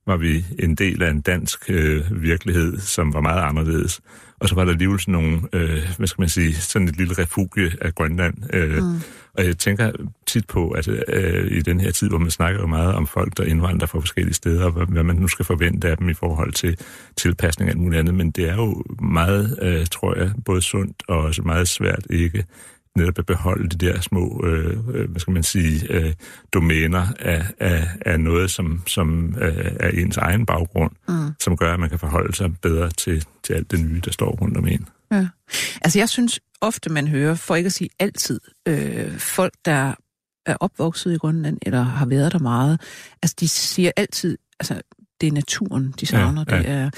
[0.07, 4.01] var vi en del af en dansk øh, virkelighed, som var meget anderledes.
[4.39, 7.13] Og så var der alligevel sådan nogle, øh, hvad skal man sige, sådan et lille
[7.17, 8.33] refugie af Grønland.
[8.53, 9.01] Øh, mm.
[9.33, 9.91] Og jeg tænker
[10.27, 13.37] tit på, at øh, i den her tid, hvor man snakker jo meget om folk,
[13.37, 16.53] der indvandrer fra forskellige steder, og hvad, man nu skal forvente af dem i forhold
[16.53, 16.77] til
[17.17, 21.03] tilpasning og alt muligt andet, men det er jo meget, øh, tror jeg, både sundt
[21.07, 22.45] og også meget svært ikke
[22.95, 26.13] netop at beholde de der små, øh, hvad skal man sige, øh,
[26.53, 31.31] domæner af, af, af noget, som, som øh, er ens egen baggrund, mm.
[31.39, 34.31] som gør, at man kan forholde sig bedre til, til alt det nye, der står
[34.31, 34.87] rundt om en.
[35.11, 35.27] Ja.
[35.81, 39.93] Altså jeg synes ofte, man hører, for ikke at sige altid, øh, folk, der
[40.45, 42.81] er opvokset i Grønland, eller har været der meget,
[43.23, 44.81] altså de siger altid, altså
[45.21, 46.45] det er naturen, de savner.
[46.49, 46.89] Ja, det ja, er, ja.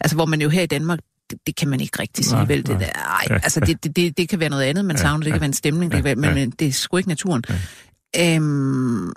[0.00, 0.98] Altså hvor man jo her i Danmark,
[1.30, 2.66] det, det kan man ikke rigtig sige, Nej, vel?
[2.66, 2.78] Det nej.
[2.78, 3.34] der, ej, Ja.
[3.34, 5.40] altså det, det, det, det kan være noget andet, man Ja, savner, det kan ja.
[5.40, 6.34] være en stemning, det kan Ja, være, men, ja.
[6.34, 7.44] men det er sgu ikke naturen.
[8.18, 9.08] Øhm,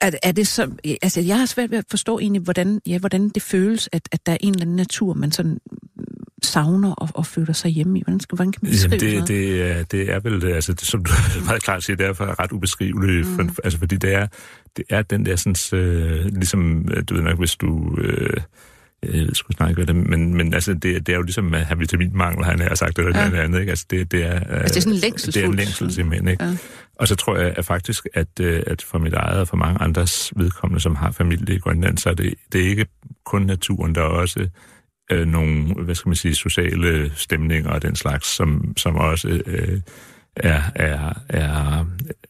[0.00, 0.70] er, er det så,
[1.02, 4.26] altså jeg har svært ved at forstå egentlig, hvordan, ja, hvordan det føles, at, at
[4.26, 5.58] der er en eller anden natur, man sådan
[6.42, 8.02] savner og, og føler sig hjemme i.
[8.02, 10.72] Hvordan, skal, hvordan kan man beskrive Jamen, det, det, er, det er vel, det, altså,
[10.72, 11.12] det, som du
[11.46, 13.34] meget klart siger, det er ret ubeskriveligt, mm.
[13.34, 14.26] for, altså, fordi det er,
[14.76, 18.36] det er den der sådan, øh, ligesom, øh, du ved nok, hvis du, øh,
[19.02, 22.44] jeg skulle snakke det, men, men altså, det, det er jo ligesom at have vitaminmangel,
[22.44, 23.28] han har sagt, eller Ja.
[23.28, 23.70] noget andet, ikke?
[23.70, 26.28] Altså, det, det er, øh, Altså, det er sådan en Det er en længsel simpelthen,
[26.28, 26.44] ikke?
[26.44, 26.56] Ja.
[26.98, 29.80] Og så tror jeg at faktisk, at, øh, at for mit eget og for mange
[29.80, 32.86] andres vedkommende, som har familie i Grønland, så er det, det er ikke
[33.24, 34.48] kun naturen, der er også
[35.12, 39.80] øh, nogle, hvad skal man sige, sociale stemninger og den slags, som, som også øh,
[40.36, 41.84] er, er, er,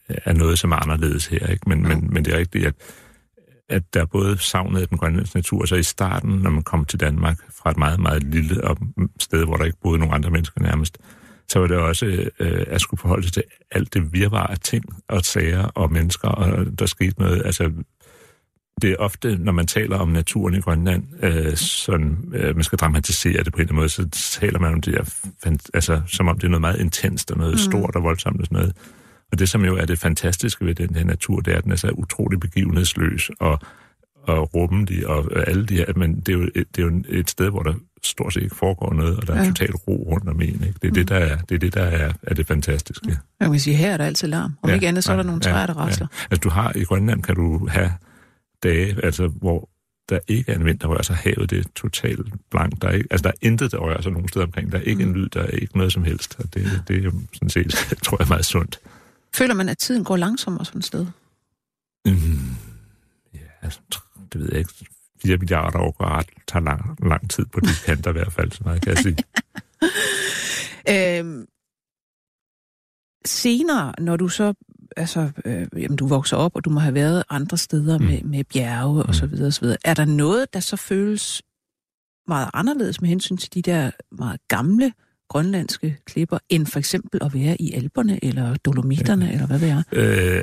[0.08, 1.46] er noget, som er anderledes her.
[1.46, 1.68] Ikke?
[1.68, 1.88] Men, Ja.
[1.94, 2.74] men, men det er rigtigt, at,
[3.68, 6.84] at der er både savnet af den grønlandske natur, så i starten, når man kom
[6.84, 8.78] til Danmark fra et meget, meget lille op-
[9.20, 10.98] sted, hvor der ikke boede nogen andre mennesker nærmest,
[11.48, 12.06] så var det også
[12.40, 16.28] øh, at skulle forholde sig til alt det virvar af ting og sager og mennesker,
[16.28, 17.72] og der skete noget, altså
[18.82, 22.78] det er ofte, når man taler om naturen i Grønland, øh, sådan, øh, man skal
[22.78, 24.08] dramatisere det på en eller anden måde, så
[24.40, 27.52] taler man om det der, altså, som om det er noget meget intenst og noget
[27.52, 27.58] mm.
[27.58, 28.76] stort og voldsomt og sådan noget.
[29.32, 31.72] Og det, som jo er det fantastiske ved den her natur, det er, at den
[31.72, 33.60] er så utrolig begivenhedsløs og,
[34.22, 37.30] og rummelig og alle de her, men det er, jo et, det er jo et
[37.30, 39.42] sted, hvor der stort set ikke foregår noget, og der er Ja.
[39.42, 39.48] ja.
[39.48, 40.48] totalt ro rundt om en.
[40.48, 40.74] Ikke?
[40.82, 40.94] Det er mm.
[40.94, 43.18] det, der er det, er, det, der er, er det fantastiske.
[43.40, 44.52] Jeg kan sige, her er der altid larm.
[44.62, 46.06] Om Ja, ikke andet, så er der ja, nogle ja, træer, der rasler.
[46.12, 46.26] Ja.
[46.30, 47.92] Altså du har i Grønland, kan du have
[48.62, 49.68] dage, altså hvor
[50.08, 51.16] der ikke er en vind, der rører sig.
[51.16, 52.82] Havet det er totalt blankt.
[52.82, 54.72] Der er, ikke, altså, der er intet, der rører sig nogen steder omkring.
[54.72, 55.10] Der er ikke mm.
[55.10, 56.36] en lyd, der er ikke noget som helst.
[56.38, 57.70] Og det, det er jo sådan set,
[58.04, 58.80] tror jeg, meget sundt.
[59.34, 61.06] Føler man, at tiden går langsommere sådan et sted?
[62.06, 62.12] Mm.
[63.34, 63.80] Ja, altså,
[64.32, 64.72] det ved jeg ikke.
[65.22, 68.52] 4 milliarder år går ret, tager lang, lang tid på de kanter i hvert fald,
[68.52, 69.16] så meget kan jeg sige.
[70.90, 71.46] Øhm,
[73.24, 74.54] senere, når du så
[74.96, 78.04] altså, øh, jamen, du vokser op, og du må have været andre steder mm.
[78.04, 79.32] med, med bjerge og så Mm.
[79.32, 79.76] videre og så videre.
[79.84, 81.42] Er der noget, der så føles
[82.28, 84.92] meget anderledes med hensyn til de der meget gamle
[85.28, 89.32] grønlandske klipper, end for eksempel at være i Alperne eller Dolomitterne, ja.
[89.32, 89.82] eller hvad det er?
[89.92, 90.42] Øh,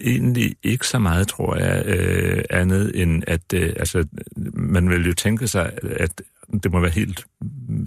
[0.00, 4.04] egentlig ikke så meget, tror jeg, øh, andet end at øh, altså,
[4.54, 6.22] man vil jo tænke sig, at
[6.62, 7.26] det må være helt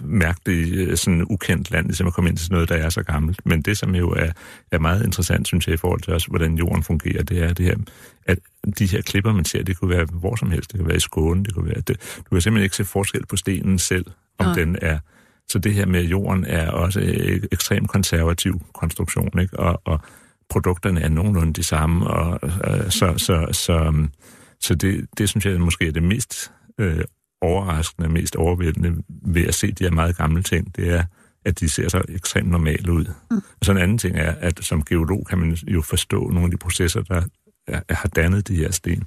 [0.04, 3.46] mærkeligt, øh, sådan ukendt land, ligesom at komme ind til noget, der er så gammelt.
[3.46, 4.32] Men det, som jo er,
[4.72, 7.66] er meget interessant, synes jeg, i forhold til også, hvordan jorden fungerer, det er det
[7.66, 7.76] her,
[8.26, 8.40] at
[8.80, 10.72] de her klipper, man ser, det kunne være hvor som helst.
[10.72, 11.82] Det kan være i Skåne, det kunne være...
[11.82, 14.06] Det, du kan simpelthen ikke se forskel på stenen selv,
[14.38, 14.56] om Nej.
[14.56, 15.00] den er...
[15.48, 19.60] Så det her med jorden er også en ekstremt konservativ konstruktion, ikke?
[19.60, 20.00] Og, og
[20.50, 24.08] produkterne er nogenlunde de samme, og øh, så, så, så,
[24.62, 27.04] så det, det synes jeg måske er det mest øh,
[27.44, 31.04] overraskende, mest overvældende ved at se de her meget gamle ting, det er,
[31.46, 33.06] at de ser så ekstremt normale ud.
[33.32, 33.38] Mm.
[33.38, 36.52] Og så en anden ting er, at som geolog kan man jo forstå nogle af
[36.52, 37.22] de processer, der
[37.68, 39.04] er, har dannet de her sten.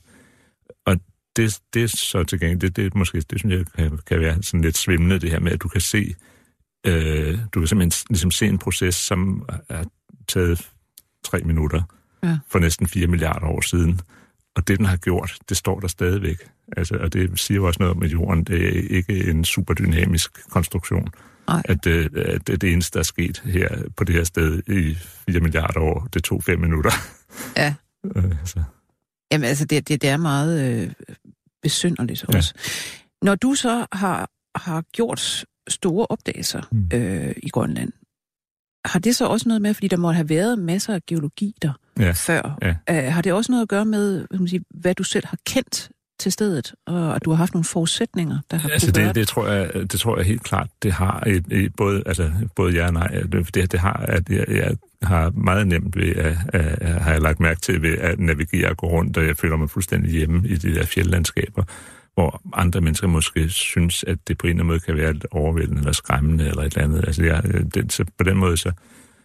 [0.87, 0.97] Og
[1.37, 4.21] det, det er så til gengæld, det, det, er måske, det synes jeg kan, kan
[4.21, 6.15] være sådan lidt svimlende, det her med, at du kan se,
[6.87, 9.85] øh, du kan simpelthen ligesom se en proces, som er
[10.29, 10.71] taget
[11.25, 11.83] tre minutter
[12.23, 12.39] Ja.
[12.49, 14.01] for næsten 4 milliarder år siden.
[14.57, 16.37] Og det, den har gjort, det står der stadigvæk.
[16.77, 20.49] Altså, og det siger jo også noget om, at jorden det er ikke en superdynamisk
[20.51, 21.09] konstruktion.
[21.49, 24.95] At, øh, at det, det eneste, der er sket her på det her sted i
[25.31, 26.91] 4 milliarder år, det tog 5 minutter.
[27.57, 27.75] Ja.
[28.17, 28.63] Øh, så.
[29.33, 30.93] Jamen altså, det, det, det er meget øh,
[31.63, 32.37] besynderligt Ja.
[32.37, 32.55] også.
[33.23, 36.89] Når du så har, har gjort store opdagelser Mm.
[36.95, 37.93] øh, i Grønland,
[38.85, 41.73] har det så også noget med, fordi der må have været masser af geologi der
[41.99, 42.11] Ja.
[42.11, 42.75] før, Ja.
[43.07, 45.91] øh, har det også noget at gøre med, man sige, hvad du selv har kendt
[46.19, 49.71] til stedet, og du har haft nogle forudsætninger, der har Altså det, det, tror jeg,
[49.75, 53.09] det tror jeg helt klart, det har et, et, både, altså, både ja og nej.
[53.09, 57.21] Det, det har, at jeg, jeg har meget nemt ved, at, at, at har jeg
[57.21, 60.49] lagt mærke til ved at navigere og gå rundt, og jeg føler mig fuldstændig hjemme
[60.49, 61.63] i de der fjeldlandskaber,
[62.15, 65.27] hvor andre mennesker måske synes, at det på en eller anden måde kan være lidt
[65.31, 67.05] overvældende eller skræmmende eller et eller andet.
[67.07, 67.43] Altså jeg,
[67.75, 68.73] det, så på den måde så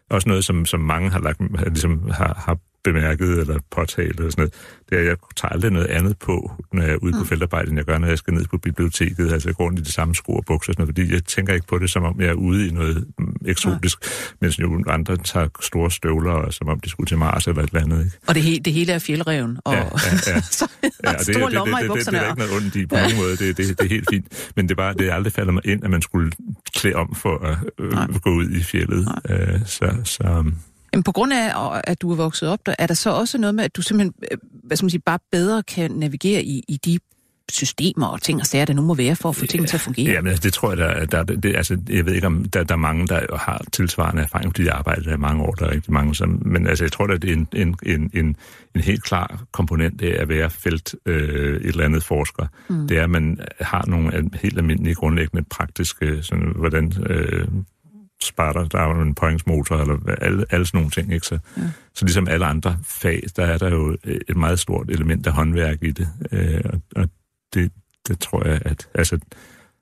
[0.09, 4.41] også noget, som, som mange har, lagt, ligesom har, har bemærket eller påtalt eller sådan
[4.41, 4.53] noget,
[4.89, 7.77] det er, jeg tager aldrig noget andet på, når jeg er ude på feltarbejde, end
[7.79, 9.33] jeg gør, når jeg skal ned på biblioteket.
[9.33, 11.53] Altså jeg går rundt i de samme sko og bukser sådan noget, fordi jeg tænker
[11.53, 13.97] ikke på det, som om jeg er ude i noget mm, eksotisk,
[14.41, 17.69] mens jo andre tager store støvler, og som om de skulle til Mars eller et
[17.73, 18.05] eller andet.
[18.05, 18.17] Ikke?
[18.27, 19.87] Og det, he, det hele er fjeldreven, og Ja, ja,
[20.27, 20.41] ja.
[20.59, 20.67] så
[21.03, 22.17] Ja, og det, store det, lommer det, i det, det, det, bukserne.
[22.17, 23.31] det er ikke noget ondt i på nogen måde.
[23.31, 24.51] Det, det, det er helt fint.
[24.55, 26.31] Men det er bare, det er aldrig faldet mig ind, at man skulle
[26.75, 28.07] klæde om for at Nej.
[28.09, 29.07] øh, gå ud i fjellet.
[29.29, 30.51] Øh, så, så,
[30.93, 33.55] Jamen, på grund af, at du er vokset op der, er der så også noget
[33.55, 36.77] med, at du simpelthen, øh, hvad skal man sige, bare bedre kan navigere i, i
[36.77, 36.99] de
[37.51, 39.81] systemer og ting og sager, der nu må være for at få tingene til at
[39.81, 40.11] fungere?
[40.11, 42.63] Ja, men altså, det tror jeg, der, der, det, altså, jeg ved ikke, om der,
[42.63, 45.65] der er mange, der har tilsvarende erfaring, fordi de arbejder der i mange år, der
[45.65, 48.35] er rigtig mange, som, men altså, jeg tror, at det er en, en, en, en,
[48.75, 52.45] en helt klar komponent det er at være felt øh, et eller andet forsker.
[52.69, 52.87] Mm.
[52.87, 57.47] Det er, at man har nogle helt almindelige, grundlæggende praktiske, sådan, hvordan øh,
[58.23, 61.27] sparter, der er jo en pointsmotor, eller alle, alle sådan nogle ting, ikke?
[61.27, 61.61] Så, ja.
[61.95, 65.83] så ligesom alle andre fag, der er der jo et meget stort element af håndværk
[65.83, 67.09] i det, øh, og, og
[67.53, 67.71] det,
[68.07, 69.19] det tror jeg, at altså,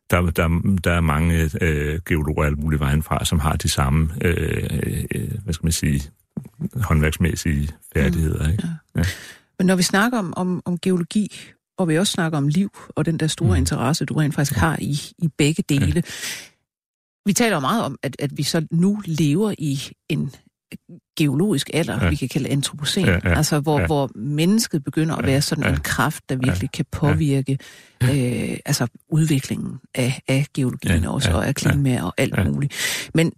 [0.10, 4.10] der, der, der er mange øh, geologer alle mulige vejen fra, som har de samme,
[4.22, 6.02] øh, øh, hvad skal man sige,
[6.84, 8.46] håndværksmæssige færdigheder.
[8.46, 8.52] Mm.
[8.52, 8.68] Ikke?
[8.96, 9.04] Ja.
[9.60, 11.42] Men når vi snakker om, om, om geologi,
[11.78, 13.56] og vi også snakker om liv, og den der store mm.
[13.56, 16.02] interesse, du rent faktisk har i, i begge dele, ja.
[17.26, 19.80] Vi taler jo meget om, at, at vi så nu lever i
[20.10, 20.32] en
[21.18, 22.10] geologisk alder, ja.
[22.10, 23.86] vi kan kalde antropocen, ja, ja, altså hvor, ja.
[23.86, 27.58] hvor mennesket begynder at være sådan ja, en kraft, der virkelig ja, kan påvirke
[28.02, 28.52] ja.
[28.52, 32.38] øh, altså udviklingen af, af geologien ja, også, ja, og af klima ja, og alt
[32.38, 32.44] ja.
[32.44, 32.74] muligt.
[33.14, 33.32] Men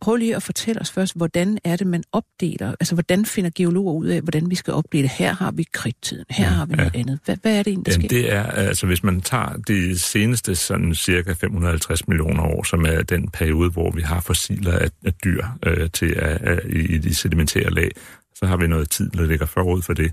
[0.00, 2.74] prøv lige at fortælle os først, hvordan er det, man opdeler?
[2.80, 5.08] Altså, hvordan finder geologer ud af, hvordan vi skal opdele?
[5.08, 6.98] Her har vi kridttiden, her ja, har vi noget ja.
[6.98, 7.18] andet.
[7.24, 10.54] Hvad, hvad er det egentlig, der Jamen, det er, altså, hvis man tager de seneste
[10.54, 15.12] sådan cirka 550 millioner år, som er den periode, hvor vi har fossiler af, af
[15.14, 17.90] dyr øh, til at, at, i, i de sedimentære lag,
[18.34, 20.12] så har vi noget tid, der ligger forud for det.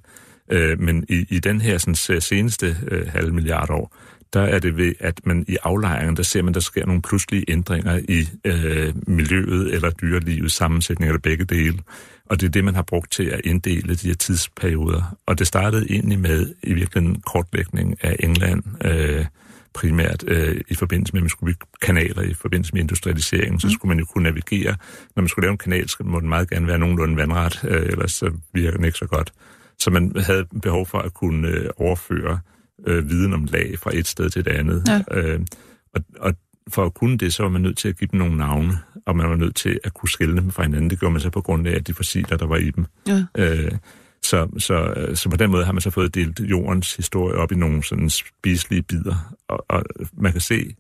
[0.51, 3.95] Øh, men i, i den her sådan, seneste øh, halv milliard år,
[4.33, 7.45] der er det ved, at man i aflejringen, der ser man, der sker nogle pludselige
[7.47, 11.79] ændringer i øh, miljøet eller dyrelivets sammensætning eller begge dele.
[12.25, 15.17] Og det er det, man har brugt til at inddele de her tidsperioder.
[15.25, 19.25] Og det startede egentlig med i virkeligheden kortlægning af England, øh,
[19.73, 23.69] primært øh, i forbindelse med, at man skulle bygge kanaler i forbindelse med industrialiseringen, så
[23.69, 24.75] skulle man jo kunne navigere.
[25.15, 27.85] Når man skulle lave en kanal, så må den meget gerne være nogenlunde vandret, øh,
[27.85, 29.33] ellers så virker den ikke så godt.
[29.79, 32.39] Så man havde behov for at kunne øh, overføre
[32.87, 34.83] øh, viden om lag fra et sted til et andet.
[34.87, 35.19] Ja.
[35.19, 35.39] Øh,
[35.93, 36.33] og, og
[36.67, 39.15] for at kunne det, så var man nødt til at give dem nogle navne, og
[39.15, 40.89] man var nødt til at kunne skille dem fra hinanden.
[40.89, 42.85] Det gjorde man så på grund af de fossiler, der var i dem.
[43.07, 43.25] Ja.
[43.37, 43.71] Øh,
[44.21, 47.55] så, så, så på den måde har man så fået delt jordens historie op i
[47.55, 49.35] nogle sådan spiselige bidder.
[49.47, 50.75] Og, og man kan se,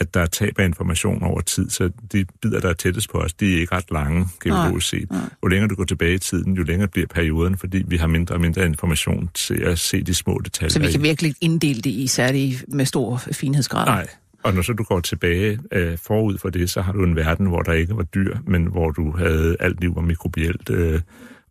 [0.00, 3.18] at der er tab af information over tid, så de bidder, der er tættest på
[3.18, 5.08] os, de er ikke ret lange geologisk set.
[5.42, 8.34] Jo længere du går tilbage i tiden, jo længere bliver perioden, fordi vi har mindre
[8.34, 10.70] og mindre information til at se de små detaljer.
[10.70, 11.02] Så vi kan i.
[11.02, 13.86] virkelig inddele det i særligt med stor finhedsgrad.
[13.86, 14.06] Nej,
[14.42, 17.46] og når så du går tilbage øh, forud for det, så har du en verden,
[17.46, 21.00] hvor der ikke var dyr, men hvor du havde alt liv var mikrobielt, øh,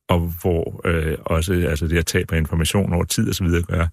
[0.08, 3.62] og hvor øh, også altså det at tab af information over tid og så videre
[3.62, 3.88] gør,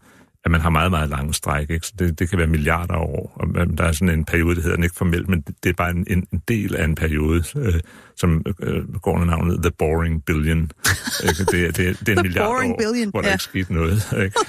[0.45, 1.71] at man har meget, meget lange stræk.
[1.71, 1.87] Ikke?
[1.87, 3.33] Så det, det kan være milliarder af år.
[3.37, 5.69] Og man, der er sådan en periode, der hedder den ikke formelt, men det, det
[5.71, 7.81] er bare en, en, del af en periode, øh,
[8.17, 10.59] som øh, går under navnet The Boring Billion.
[11.29, 11.45] ikke?
[11.45, 13.35] Det, det, det er en The milliard år, Billion, hvor der ja.
[13.35, 14.13] ikke skete noget.
[14.25, 14.41] Ikke?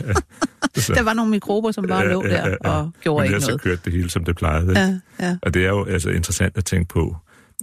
[0.82, 3.62] Så- Der var nogle mikrober, som bare lå der og gjorde Men ikke noget.
[3.62, 4.70] kørte det hele, som det plejede.
[4.70, 4.80] ikke?
[4.80, 5.38] Ja, ja.
[5.42, 7.18] Og det er jo altså interessant at tænke på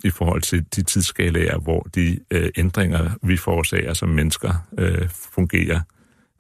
[0.05, 5.81] i forhold til de tidsskalaer, hvor de øh, ændringer, vi forårsager som mennesker, øh, fungerer.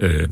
[0.02, 0.28] Øh,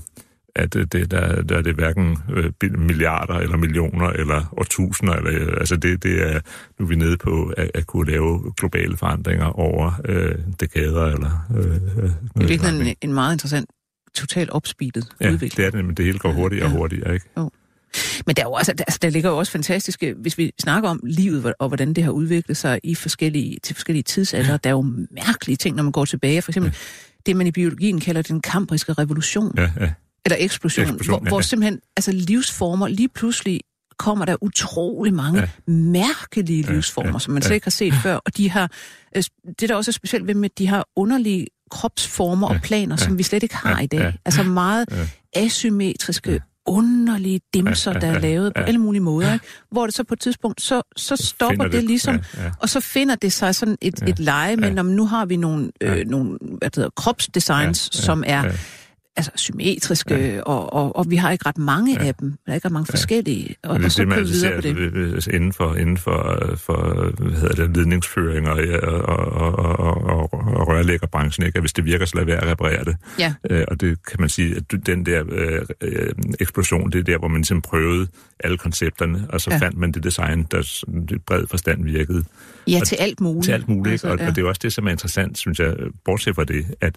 [0.57, 5.15] at øh, det, der, der er det hverken øh, milliarder eller millioner eller årtusinder.
[5.15, 6.41] Eller, øh, altså det, det er,
[6.79, 11.05] nu er vi nede på at, at kunne lave globale forandringer over øh, dekader.
[11.07, 13.71] Eller, øh, Det er en, en meget interessant,
[14.15, 15.57] totalt opspeedet Ja, udvikling.
[15.57, 16.77] det er det, men det hele går hurtigere og Ja.
[16.77, 17.27] hurtigere, ikke?
[18.27, 20.89] Men der, er jo også, der, altså, der ligger jo også fantastiske, hvis vi snakker
[20.89, 24.75] om livet og hvordan det har udviklet sig i forskellige, til forskellige tidsalder, der er
[24.75, 26.43] jo mærkelige ting, når man går tilbage.
[26.43, 26.75] For eksempel
[27.27, 29.93] det, man i biologien kalder den kambriske revolution, Ja, ja.
[30.25, 33.61] Eller eksplosion, Eksplosion, hvor, ja, hvor simpelthen altså, livsformer lige pludselig
[33.99, 35.73] kommer der utrolig mange ja.
[35.73, 37.47] mærkelige Ja, livsformer, ja, som man ja.
[37.47, 38.15] slet ikke har set før.
[38.17, 38.71] Og de har,
[39.17, 39.23] øh,
[39.61, 42.97] det der også er specielt ved dem, at de har underlige kropsformer og Ja, planer,
[43.01, 44.15] ja, som vi slet ikke har i dag.
[44.25, 49.33] Altså meget asymmetriske, underlige dimser, der er lavet på alle mulige måder.
[49.33, 49.45] Ikke?
[49.71, 52.51] Hvor det så på et tidspunkt, så, så stopper det, det, ligesom, ja, ja.
[52.59, 54.81] og så finder det sig sådan et, Ja, et leje, men ja.
[54.81, 58.45] om nu har vi nogle, øh, nogle hvad det hedder, kropsdesigns, Ja, ja, som er
[58.45, 58.53] ja.
[59.17, 60.41] Altså symmetriske, ja.
[60.41, 62.07] og, og, og vi har ikke ret mange ja.
[62.07, 62.31] af dem.
[62.47, 65.13] Der er ikke ret mange forskellige, og, Men og så det, man videre ser det.
[65.15, 70.33] altså inden for, inden for, for hvad hedder det, ledningsføring og, og, og, og, og,
[70.33, 71.57] og rørlæggerbranchen, ikke?
[71.57, 72.97] at hvis det virker, så lad være at reparere det.
[73.19, 73.35] Ja.
[73.51, 77.19] Øh, og det kan man sige, at den der øh, øh, eksplosion, det er der,
[77.19, 78.07] hvor man ligesom prøvede
[78.45, 79.57] alle koncepterne, og så Ja.
[79.57, 79.61] ja.
[79.67, 80.83] fandt man det design, der
[81.15, 82.25] i bred forstand virkede.
[82.69, 83.45] Ja, og til alt muligt.
[83.45, 84.29] Til alt muligt, altså, og, ja.
[84.29, 86.95] og det er også det, som er interessant, synes jeg, bortset fra det, at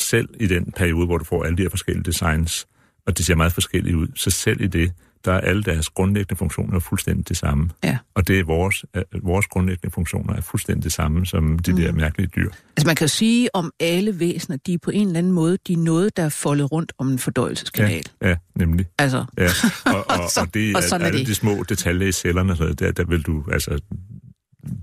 [0.00, 2.66] selv i den periode, hvor du får alle de her forskellige designs,
[3.06, 4.92] og de ser meget forskellige ud, så selv i det,
[5.24, 7.70] der er alle deres grundlæggende funktioner fuldstændig det samme.
[7.84, 7.98] Ja.
[8.14, 11.76] Og det er vores, øh, vores grundlæggende funktioner er fuldstændig det samme som de mm.
[11.78, 12.50] der mærkelige dyr.
[12.76, 15.58] Altså man kan jo sige om alle væsener, de er på en eller anden måde,
[15.66, 18.02] de er noget, der er foldet rundt om en fordøjelseskanal.
[18.22, 18.86] Ja, ja, nemlig.
[18.98, 19.48] Altså, Ja.
[19.86, 21.26] Og, og, Så- og, det og er er alle det.
[21.26, 23.78] de små detaljer i cellerne, og noget, der, der vil du, altså,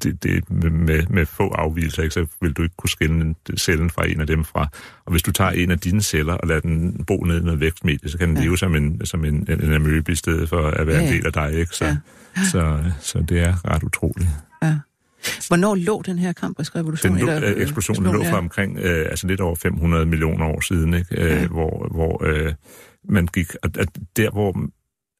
[0.03, 3.89] det, det, med, med få afvielser, ikke, så vil du ikke kunne skille en- cellen
[3.89, 4.67] fra en af dem fra.
[5.05, 7.59] Og hvis du tager en af dine celler og lader den bo nede i noget
[7.59, 8.43] vækstmedie, så kan den Ja.
[8.43, 11.07] leve som en, som en, en, en amøbe i stedet for at være Ja, ja.
[11.07, 11.53] en del af dig.
[11.59, 11.75] Ikke?
[11.75, 11.97] Så, Ja.
[12.51, 14.29] så, så det er ret utroligt.
[14.63, 14.75] ja.
[15.47, 17.11] Hvornår lå den her kambriske revolution?
[17.11, 20.61] Den lå, Eller, øh, eksplosionen lå fra omkring øh, altså lidt over 500 millioner år
[20.61, 21.21] siden, ikke?
[21.23, 21.47] Øh, Ja.
[21.47, 22.53] hvor, hvor øh,
[23.09, 23.47] man gik...
[23.63, 24.65] At, at der, hvor...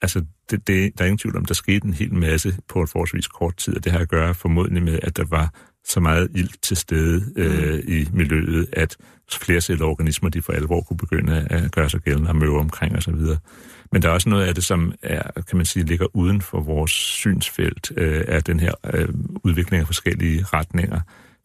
[0.04, 2.90] Altså, det, det, der er ingen tvivl om, der skete en hel masse på et
[2.90, 5.54] forholdsvis kort tid, og det har at gøre formodentlig med, at der var
[5.86, 8.98] så meget ilt til stede øh, i miljøet, at
[9.32, 13.16] flercelleorganismer, de for alvor kunne begynde at gøre sig gældende og møve omkring osv.
[13.92, 16.60] Men der er også noget af det, som er, kan man sige, ligger uden for
[16.62, 19.10] vores synsfelt øh, af den her øh,
[19.44, 21.00] udvikling af forskellige retninger.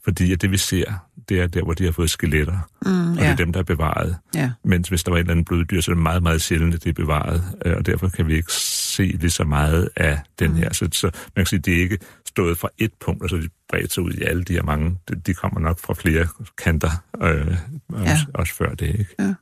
[0.04, 0.92] Fordi at det, vi ser,
[1.28, 3.30] det er der, hvor de har fået skeletter, Mm, og det ja.
[3.32, 4.16] er dem, der er bevaret.
[4.34, 4.50] ja.
[4.64, 6.84] Mens hvis der var et eller andet bloddyr, så er det meget, meget sjældent, at
[6.84, 10.54] det er bevaret, øh, og derfor kan vi ikke se lige så meget af den
[10.56, 10.72] her.
[10.72, 13.48] Så, så man kan sige, det er ikke stået fra et punkt, og så de
[13.68, 14.98] bredt sig ud i alle de her mange.
[15.08, 16.26] De, de kommer nok fra flere
[16.58, 16.90] kanter,
[17.22, 17.56] øh,
[17.88, 18.16] også, Ja.
[18.34, 19.34] også før det, ikke?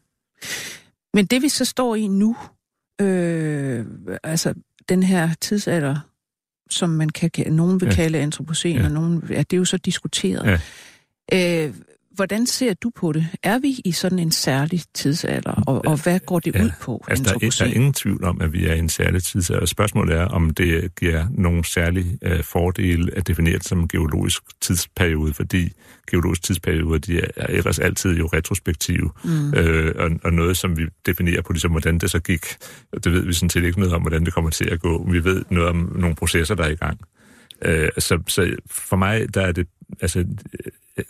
[1.14, 2.36] Men det vi så står i nu,
[3.00, 3.84] øh,
[4.22, 4.54] altså
[4.88, 5.96] den her tidsalder,
[6.70, 7.94] som man kan, nogen vil Ja.
[7.94, 8.84] kalde antropocen, Ja.
[8.84, 10.60] og nogen, ja, det er jo så diskuteret.
[11.32, 11.74] Øh,
[12.16, 13.26] hvordan ser du på det?
[13.42, 16.64] Er vi i sådan en særlig tidsalder, og, og hvad går det Ja.
[16.64, 18.88] ud på, Altså, der, er, der er ingen tvivl om, at vi er i en
[18.88, 19.66] særlig tidsalder.
[19.66, 24.42] Spørgsmålet er, om det giver nogle særlige øh, fordele at definere det som en geologisk
[24.60, 25.72] tidsperiode, fordi
[26.10, 29.54] geologiske tidsperioder, de er, er ellers altid jo retrospektive, mm.
[29.54, 32.46] øh, og, og noget, som vi definerer på, ligesom hvordan det så gik,
[33.04, 35.10] det ved vi sådan set ikke noget om, hvordan det kommer til at gå.
[35.10, 37.00] Vi ved noget om nogle processer, der er i gang.
[37.62, 39.66] Øh, så, så for mig, der er det,
[40.00, 40.24] altså,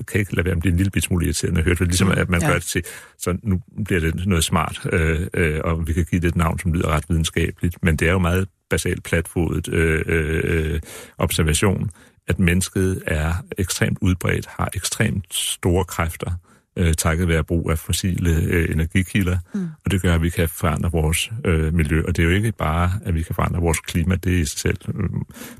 [0.08, 1.86] kan ikke lade være med at blive en lille bit smule irriterende at høre det,
[1.86, 2.46] ligesom at man ja.
[2.48, 2.82] gør det til,
[3.18, 6.58] så nu bliver det noget smart, øh, øh, og vi kan give det et navn,
[6.58, 10.80] som lyder ret videnskabeligt, men det er jo meget basalt platfodet øh, øh,
[11.18, 11.90] observation,
[12.28, 16.30] at mennesket er ekstremt udbredt, har ekstremt store kræfter,
[16.76, 19.68] øh, takket være brug af fossile øh, energikilder, mm.
[19.84, 22.02] og det gør, at vi kan forandre vores øh, miljø.
[22.08, 24.44] Og det er jo ikke bare, at vi kan forandre vores klima, det er i
[24.44, 25.10] sig selv, øh,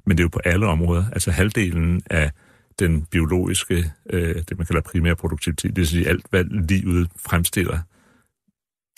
[0.07, 1.05] men det er jo på alle områder.
[1.13, 2.31] Altså halvdelen af
[2.79, 7.79] den biologiske, øh, det man kalder primær produktivitet, det vil sige alt, hvad livet fremstiller,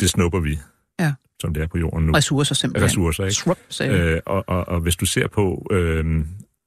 [0.01, 0.59] det snupper vi,
[1.01, 1.13] Ja.
[1.41, 2.13] som det er på jorden nu.
[2.13, 2.85] Ressourcer simpelthen.
[2.85, 3.95] Ressourcer, ikke?
[3.95, 4.15] Jeg.
[4.15, 6.25] Øh, og, og, og hvis du ser på, øh,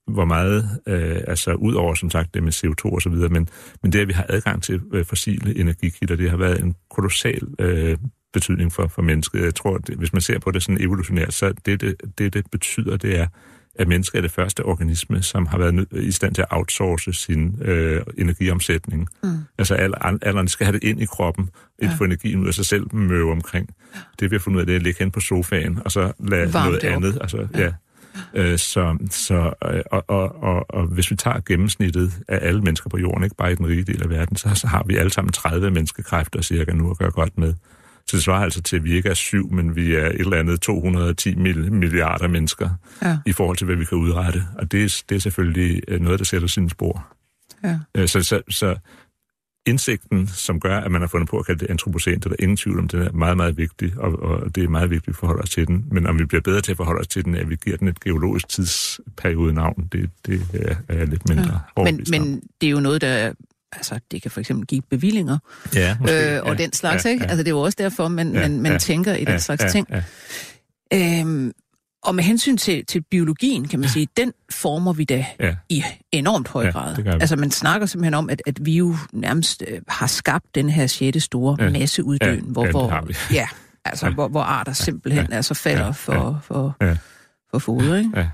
[0.07, 3.49] hvor meget, øh, altså ud over som sagt det med CO2 og så videre, men,
[3.83, 7.47] men det, at vi har adgang til øh, fossile energikilder, det har været en kolossal
[7.59, 7.97] øh,
[8.33, 9.41] betydning for, for mennesket.
[9.43, 12.45] Jeg tror, det, hvis man ser på det sådan evolutionært, så det, det, det, det
[12.51, 13.27] betyder, det er,
[13.75, 17.61] at mennesket er det første organisme, som har været i stand til at outsource sin
[17.61, 19.07] øh, energiomsætning.
[19.23, 19.29] Mm.
[19.57, 19.95] Altså alle,
[20.25, 21.49] alle skal have det ind i kroppen,
[21.81, 21.93] ja.
[21.97, 23.69] få energien ud af sig selv, møve omkring.
[24.19, 26.11] Det vi har fundet ud af, det er at ligge hen på sofaen, og så
[26.19, 27.17] lade Varme noget andet.
[27.21, 27.59] Altså, ja.
[27.59, 27.71] ja.
[28.33, 32.89] Øh, så, så, øh, og, og, og, og hvis vi tager gennemsnittet af alle mennesker
[32.89, 35.11] på jorden, ikke bare i den rige del af verden, så, så har vi alle
[35.11, 37.53] sammen 30 menneskekræfter cirka nu at gøre godt med.
[38.11, 40.37] Så det svarer altså til, at vi ikke er syv, men vi er et eller
[40.37, 42.69] andet 210 mil- milliarder mennesker
[43.03, 43.17] Ja.
[43.25, 44.43] i forhold til, hvad vi kan udrette.
[44.55, 47.07] Og det er, det er selvfølgelig øh, noget, der sætter sine spor.
[47.63, 47.79] Ja.
[47.97, 48.75] Øh, Så, så, så
[49.65, 52.35] indsigten, som gør, at man har fundet på at kalde det antropocen, det er der
[52.39, 55.13] ingen tvivl om, den er meget, meget vigtig, og, og det er meget vigtigt, at
[55.13, 55.85] vi forholder os til den.
[55.91, 57.87] Men om vi bliver bedre til at forholde os til den, at vi giver den
[57.87, 62.21] et geologisk tidsperiode navn, det, det er, er lidt mindre Men, overbevist om.
[62.27, 63.33] men det er jo noget, der...
[63.73, 65.37] Altså, det kan for eksempel give bevillinger
[65.75, 67.23] ja, måske, øh, og den slags, ikke?
[67.23, 69.63] Altså, det er jo også derfor, man, Ja, man, man ja, tænker i den slags
[69.63, 69.87] ja, ting.
[69.91, 70.03] Ja,
[70.93, 71.51] Øhm,
[72.03, 75.55] og med hensyn til, til biologien, kan man sige, den former vi da ja.
[75.69, 76.97] i enormt høj Ja, grad.
[77.07, 80.87] Altså, man snakker simpelthen om, at, at vi jo nærmest øh, har skabt den her
[80.87, 81.69] sjette store Ja.
[81.69, 83.47] masseuddøen, Ja, hvor, ja, hvor, ja,
[83.85, 84.13] altså, Ja.
[84.13, 85.35] hvor, hvor arter simpelthen Ja.
[85.35, 85.91] altså falder Ja.
[85.91, 86.97] for, for, Ja.
[87.51, 88.09] for foder, ikke?
[88.15, 88.29] Ja.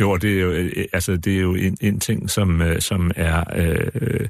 [0.00, 3.10] Jo, det er jo, øh, altså, det er jo en, en ting, som, øh, som
[3.16, 3.44] er...
[3.54, 4.28] Øh,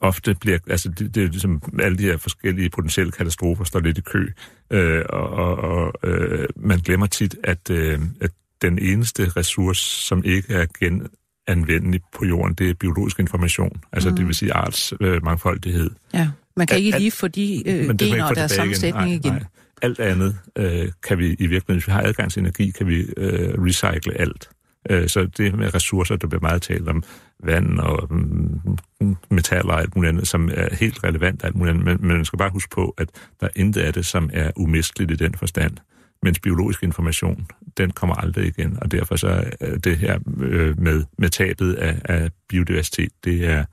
[0.00, 3.98] ofte bliver, altså det, det er ligesom alle de her forskellige potentielle katastrofer står lidt
[3.98, 4.26] i kø,
[4.70, 8.30] øh, og, og, og øh, man glemmer tit, at, øh, at
[8.62, 14.16] den eneste ressource, som ikke er genanvendelig på jorden, det er biologisk information, altså mm.
[14.16, 15.90] det vil sige arts øh, mangfoldighed.
[16.14, 16.28] Ja.
[16.56, 19.32] Man kan ikke lige få de øh, gener og deres sammensætning igen.
[19.32, 19.48] Nej, nej.
[19.82, 23.00] Alt andet øh, kan vi i virkeligheden, hvis vi har adgang til energi, kan vi
[23.16, 24.48] øh, recycle alt.
[24.90, 27.02] Øh, så det med ressourcer, der bliver meget talt om
[27.46, 31.84] vand og mm, metaller og alt muligt andet, som er helt relevant alt muligt andet.
[31.84, 33.08] Men, men man skal bare huske på, at
[33.40, 35.76] der er intet af det, som er umisteligt i den forstand.
[36.22, 38.78] Mens biologisk information, den kommer aldrig igen.
[38.82, 43.64] Og derfor så er det her øh, med, med tabet af, af biodiversitet, det er,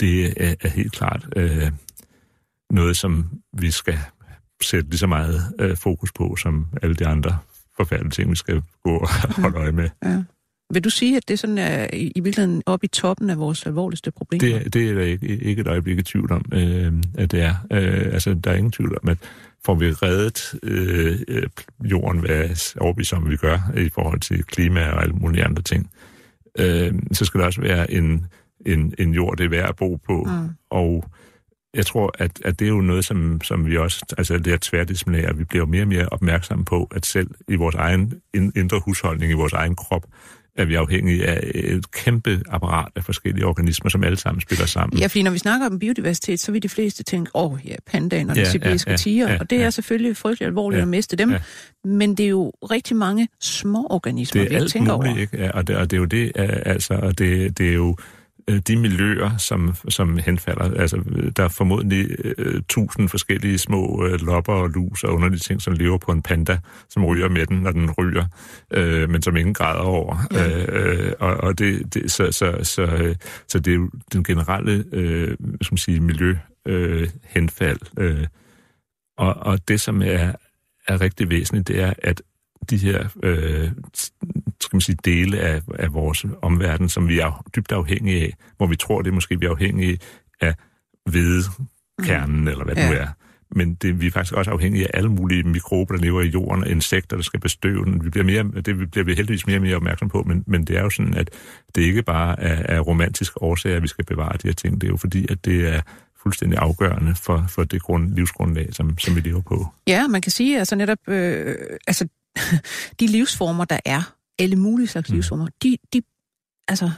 [0.00, 1.70] det er, er helt klart øh,
[2.70, 3.26] noget, som
[3.58, 3.98] vi skal
[4.62, 7.38] sætte lige så meget øh, fokus på, som alle de andre
[7.76, 9.08] forfærdelige ting, vi skal gå og
[9.42, 9.90] holde øje med.
[10.04, 10.22] Ja.
[10.72, 14.10] Vil du sige, at det sådan er i virkeligheden oppe i toppen af vores alvorligste
[14.10, 14.40] problemer?
[14.40, 17.40] Det, er- det er der ikke, ikke et øjeblik i tvivl om, øh, at det
[17.42, 17.54] er.
[17.72, 19.18] Øh, altså, der er ingen tvivl om, at
[19.64, 21.18] får vi reddet øh,
[21.84, 25.62] jorden, hvad er overbevist om, vi gør i forhold til klima og alle mulige andre
[25.62, 25.90] ting,
[26.58, 28.26] øh, så skal der også være en,
[28.66, 30.24] en, en jord, det er værd at bo på.
[30.24, 30.48] Mm.
[30.70, 31.04] Og
[31.74, 34.58] jeg tror, at, at det er jo noget, som, som vi også, altså det her
[34.62, 38.52] tværdisciplinære, at vi bliver mere og mere opmærksomme på, at selv i vores egen ind-
[38.56, 40.04] indre husholdning, i vores egen krop,
[40.56, 44.98] er vi afhængige af et kæmpe apparat af forskellige organismer, som alle sammen spiller sammen.
[44.98, 47.74] Ja, fordi når vi snakker om biodiversitet, så vil de fleste tænke, åh oh, ja,
[47.86, 49.70] pandaen og den Ja, sibiriske ja, tiger, ja, og det er ja.
[49.70, 51.38] selvfølgelig frygteligt alvorligt Ja, at miste dem, ja.
[51.84, 55.12] men det er jo rigtig mange små organismer, det vi er ikke alt tænker muligt,
[55.12, 55.20] over.
[55.20, 55.38] ikke?
[55.38, 57.96] Ja, og, det, og det er jo det, øh, altså, og det, det er jo
[58.48, 60.80] de miljøer, som, som henfalder.
[60.80, 61.02] Altså,
[61.36, 65.72] der er formodentlig øh, tusind forskellige små øh, lopper og lus og underlige ting, som
[65.72, 68.24] lever på en panda, som ryger med den, når den ryger,
[68.70, 70.16] øh, men som ingen græder over.
[70.32, 70.66] Ja.
[70.66, 73.16] Øh, og, og det, det, så, så, så, øh,
[73.48, 76.36] så det er jo den generelle øh, skal man sige, miljø
[76.66, 77.80] øh, henfald.
[77.98, 78.26] Øh,
[79.18, 80.32] og, og det, som er,
[80.88, 82.22] er rigtig væsentligt, det er, at
[82.70, 83.70] de her øh,
[84.64, 88.66] skal man sige, dele af, af vores omverden, som vi er dybt afhængige af, hvor
[88.66, 89.98] vi tror, det er måske vi er afhængige
[90.40, 90.54] af
[91.10, 92.48] hvedekernen, mm.
[92.48, 92.88] eller hvad det Ja.
[92.88, 93.06] nu er.
[93.56, 96.64] Men det, vi er faktisk også afhængige af alle mulige mikrober, der lever i jorden,
[96.64, 98.04] og insekter, der skal bestøve den.
[98.04, 100.76] Vi bliver mere, det bliver vi heldigvis mere og mere opmærksom på, men, men det
[100.76, 101.30] er jo sådan, at
[101.74, 104.80] det ikke bare er, er romantiske årsager, at vi skal bevare de her ting.
[104.80, 105.80] Det er jo fordi, at det er
[106.22, 109.66] fuldstændig afgørende for, for det grund, livsgrundlag, som, som vi lever på.
[109.86, 111.56] Ja, man kan sige, altså netop, øh,
[111.86, 112.08] altså
[113.00, 115.14] de livsformer, der er, alle mulige slags Mm.
[115.14, 116.02] livsformer, de, de
[116.68, 116.90] altså,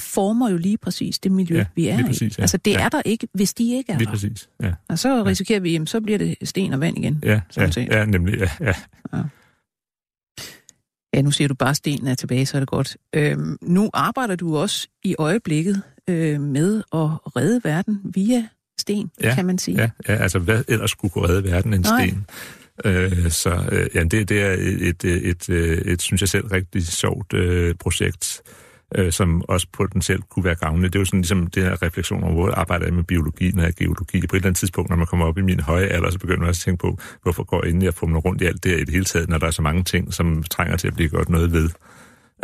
[0.00, 2.08] former jo lige præcis det miljø, Ja, vi er lige i.
[2.08, 2.42] præcis, ja.
[2.42, 2.80] Altså det Ja.
[2.84, 4.12] er der ikke, hvis de ikke er Lige der.
[4.12, 4.72] præcis, ja.
[4.88, 7.20] Og så risikerer vi, jamen, så bliver det sten og vand igen.
[7.22, 7.88] Ja, ja, set.
[7.88, 8.72] ja nemlig, ja, ja.
[11.14, 12.96] Ja, nu siger du bare, at stenen er tilbage, så er det godt.
[13.12, 18.48] Øhm, nu arbejder du også i øjeblikket øh, med at redde verden via
[18.80, 19.80] sten, Ja, kan man sige.
[19.80, 22.06] Ja, ja, altså hvad ellers skulle kunne redde verden end Nej.
[22.08, 22.26] sten?
[22.84, 26.46] Øh, så øh, ja, det, det er et, et, et, øh, et, synes jeg selv,
[26.46, 28.42] rigtig sjovt øh, projekt,
[28.94, 30.92] øh, som også potentielt kunne være gavnligt.
[30.92, 33.62] Det er jo sådan ligesom det her refleksion over, hvor arbejder jeg med biologi, når
[33.62, 34.20] jeg er geologi.
[34.20, 36.40] På et eller andet tidspunkt, når man kommer op i min høje alder, så begynder
[36.40, 38.72] man også at tænke på, hvorfor går jeg inden jeg fumler rundt i alt det
[38.72, 40.94] her i det hele taget, når der er så mange ting, som trænger til at
[40.94, 41.70] blive gjort noget ved.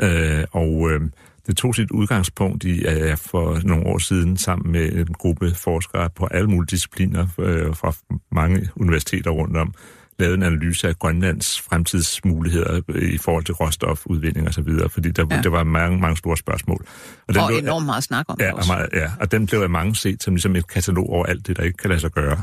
[0.03, 1.01] Øh, og øh,
[1.47, 5.55] det tog sit udgangspunkt i, at jeg for nogle år siden sammen med en gruppe
[5.55, 7.95] forskere på alle mulige discipliner øh, fra
[8.33, 9.74] mange universiteter rundt om,
[10.23, 12.81] lavede en analyse af Grønlands fremtidsmuligheder
[13.14, 15.41] i forhold til råstofudvinding osv., fordi der, Ja.
[15.43, 16.85] der var mange, mange store spørgsmål.
[17.29, 18.73] Og, den og blev- enormt meget snak om Ja, det og, også.
[18.73, 21.57] meget, ja, og den blev af mange set som ligesom et katalog over alt det,
[21.57, 22.43] der ikke kan lade sig gøre.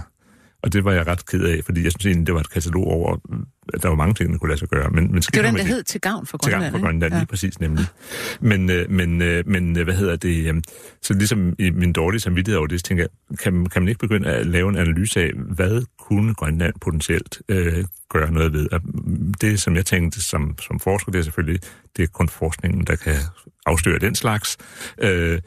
[0.63, 2.87] Og det var jeg ret ked af, fordi jeg synes egentlig, det var et katalog
[2.87, 3.17] over,
[3.73, 4.89] at der var mange ting, der kunne lade sig gøre.
[4.89, 6.63] Men, men Det var den, der hed til gavn for Til Grønland.
[6.63, 6.85] gang for ikke?
[6.87, 7.85] Grønland, lige præcis nemlig.
[8.41, 10.65] Men, øh, men, øh, men øh, hvad hedder det?
[11.01, 13.99] Så ligesom i min dårlige samvittighed over det, så tænker jeg, kan, kan man ikke
[13.99, 18.67] begynde at lave en analyse af, hvad kunne Grønland potentielt øh, gøre noget ved?
[18.71, 18.81] Og
[19.41, 21.61] det, som jeg tænkte som, som forsker, det er selvfølgelig,
[21.97, 23.15] det er kun forskningen, der kan
[23.65, 24.57] afsløre den slags.
[25.01, 25.39] Øh,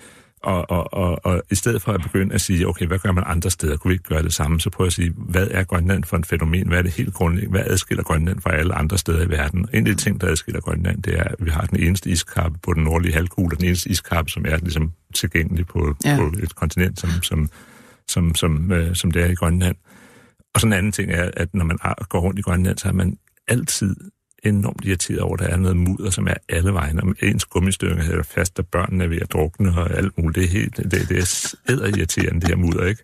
[0.43, 3.25] og, og, og, og i stedet for at begynde at sige, okay, hvad gør man
[3.27, 3.77] andre steder?
[3.77, 4.61] Kunne vi ikke gøre det samme?
[4.61, 6.69] Så prøv at sige, hvad er Grønland for en fænomen?
[6.69, 7.51] Hvad er det helt grundlæggende?
[7.59, 9.69] Hvad adskiller Grønland fra alle andre steder i verden?
[9.75, 12.59] En af de ting, der adskiller Grønland, det er, at vi har den eneste iskappe
[12.63, 16.17] på den nordlige halvkugle, og den eneste iskappe, som er ligesom tilgængelig på, Ja.
[16.17, 17.49] på et kontinent, som, som,
[18.09, 19.77] som, som, øh, som det er i Grønland.
[20.55, 21.79] Og sådan en anden ting er, at når man
[22.09, 23.17] går rundt i Grønland, så er man
[23.49, 23.97] altid
[24.43, 27.03] enormt irriteret over, at der er noget mudder, som er alle vegne.
[27.03, 30.35] Om ens gummistykker er fast, og børnene er ved at drukne og alt muligt.
[30.35, 31.19] Det er, helt, det, det
[31.69, 33.03] er irriterende, det her mudder, ikke?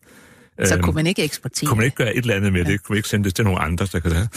[0.64, 1.68] Så Øhm, kunne man ikke eksportere.
[1.68, 2.82] kunne man ikke gøre et eller andet med det?
[2.82, 4.28] Kunne vi ikke sende det til nogle andre, der kan det?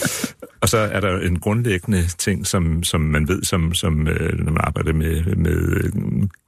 [0.60, 4.52] Og så er der en grundlæggende ting, som, som man ved, som, som øh, når
[4.52, 5.92] man arbejder med, med øh,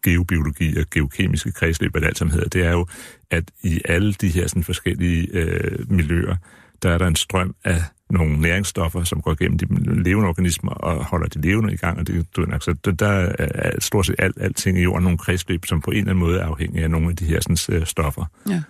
[0.04, 2.86] geobiologi og geokemiske kredsløb, det alt sammen hedder, det er jo,
[3.30, 6.36] at i alle de her sådan, forskellige øh, miljøer,
[6.82, 7.82] der er der en strøm af
[8.14, 9.66] nogle næringsstoffer, som går gennem de
[10.02, 11.98] levende organismer og holder de levende i gang.
[11.98, 15.66] Og det, du så der, der er stort set alt, alting i jorden nogle kredsløb,
[15.66, 18.24] som på en eller anden måde er afhængige af nogle af de her sådan, stoffer.
[18.50, 18.62] Ja.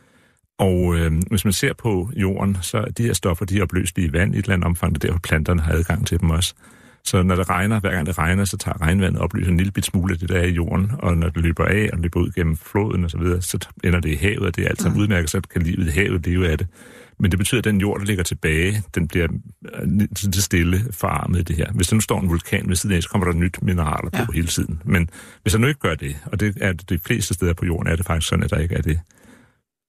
[0.58, 4.08] Og øh, hvis man ser på jorden, så er de her stoffer, de er opløselige
[4.08, 6.54] i vand i et eller andet omfang, og derfor planterne har adgang til dem også.
[7.04, 9.84] Så når det regner, hver gang det regner, så tager regnvandet og en lille bit
[9.84, 12.30] smule af det, der er i jorden, og når det løber af og løber ud
[12.30, 15.00] gennem floden og så videre, så ender det i havet, og det er alt sammen
[15.00, 16.66] udmærket, så kan livet i havet leve af det.
[17.18, 19.28] Men det betyder, at den jord, der ligger tilbage, den bliver
[19.74, 21.72] øh, til stille forarmet det her.
[21.72, 24.18] Hvis der nu står en vulkan ved siden af, så kommer der nyt mineraler på
[24.18, 24.26] Ja.
[24.34, 24.82] hele tiden.
[24.84, 25.10] Men
[25.42, 27.92] hvis der nu ikke gør det, og det er det de fleste steder på jorden,
[27.92, 29.00] er det faktisk sådan, at der ikke er det,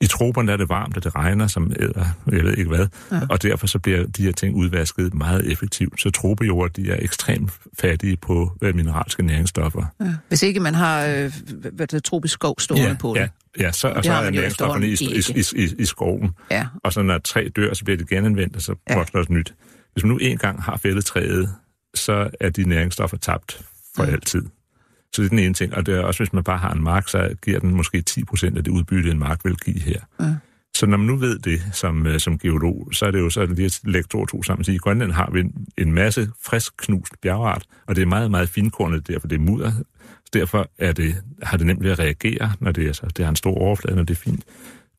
[0.01, 3.15] i troberne er det varmt, og det regner som æder, jeg ved ikke hvad, Ja.
[3.15, 3.21] ja.
[3.29, 6.01] og derfor så bliver de her ting udvasket meget effektivt.
[6.01, 9.85] Så trobejord, de er ekstremt fattige på øh, mineralske næringsstoffer.
[10.01, 10.13] Ja.
[10.27, 11.31] Hvis ikke man har øh,
[11.73, 13.29] hvad det, tropisk skov stående ja, på ja, det.
[13.59, 16.31] ja, så, og Det så er næringsstofferne i, i, i, i, i skoven.
[16.51, 16.67] Ja.
[16.83, 18.95] Og så når et træ dør, så bliver det genanvendt, og så Ja.
[18.97, 19.53] vokser der nyt.
[19.93, 21.49] Hvis man nu engang har fældet træet,
[21.95, 23.61] så er de næringsstoffer tabt
[23.95, 24.09] for Ja.
[24.09, 24.15] ja.
[24.15, 24.41] altid.
[25.15, 25.73] Så det er den ene ting.
[25.73, 28.57] Og det er også, hvis man bare har en mark, så giver den måske 10%
[28.57, 29.99] af det udbytte, en mark vil give her.
[30.19, 30.33] Ja.
[30.75, 33.45] Så når man nu ved det som, øh, som geolog, så er det jo så
[33.45, 35.93] lige at lægge to og to sammen og sige, i Grønland har vi en, en
[35.93, 39.71] masse frisk knust bjergart, og det er meget, meget finkornet derfor det er mudder.
[40.25, 43.25] Så derfor er det, har det nemt ved at reagere, når det, er, så, det
[43.25, 44.43] har en stor overflade, når det er fint.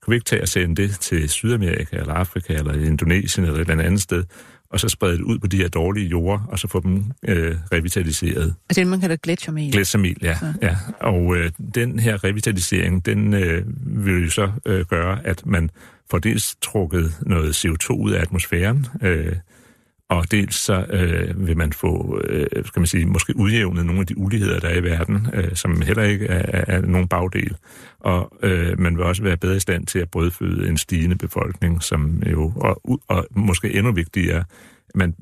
[0.04, 3.70] Kan vi ikke tage og sende det til Sydamerika, eller Afrika, eller Indonesien, eller et
[3.70, 4.24] eller andet sted,
[4.70, 7.56] og så sprede det ud på de her dårlige jorder, og så få dem øh,
[7.72, 8.54] revitaliseret.
[8.68, 9.72] Altså det, man kalder gletsjermel.
[9.72, 10.38] Glætsamil, ja.
[10.42, 10.54] Ja.
[10.62, 10.76] ja.
[11.00, 13.64] Og øh, den her revitalisering, den øh,
[14.04, 15.70] vil jo så øh, gøre, at man
[16.10, 19.32] får dels trukket noget CO2 ud af atmosfæren, øh,
[20.08, 24.06] og dels så øh, vil man få, øh, skal man sige, måske udjævnet nogle af
[24.06, 27.56] de uligheder, der er i verden, øh, som heller ikke er, er, er nogen bagdel.
[28.00, 31.82] Og øh, man vil også være bedre i stand til at brødføde en stigende befolkning,
[31.82, 34.44] som jo, og, og måske endnu vigtigere,
[34.94, 35.14] man,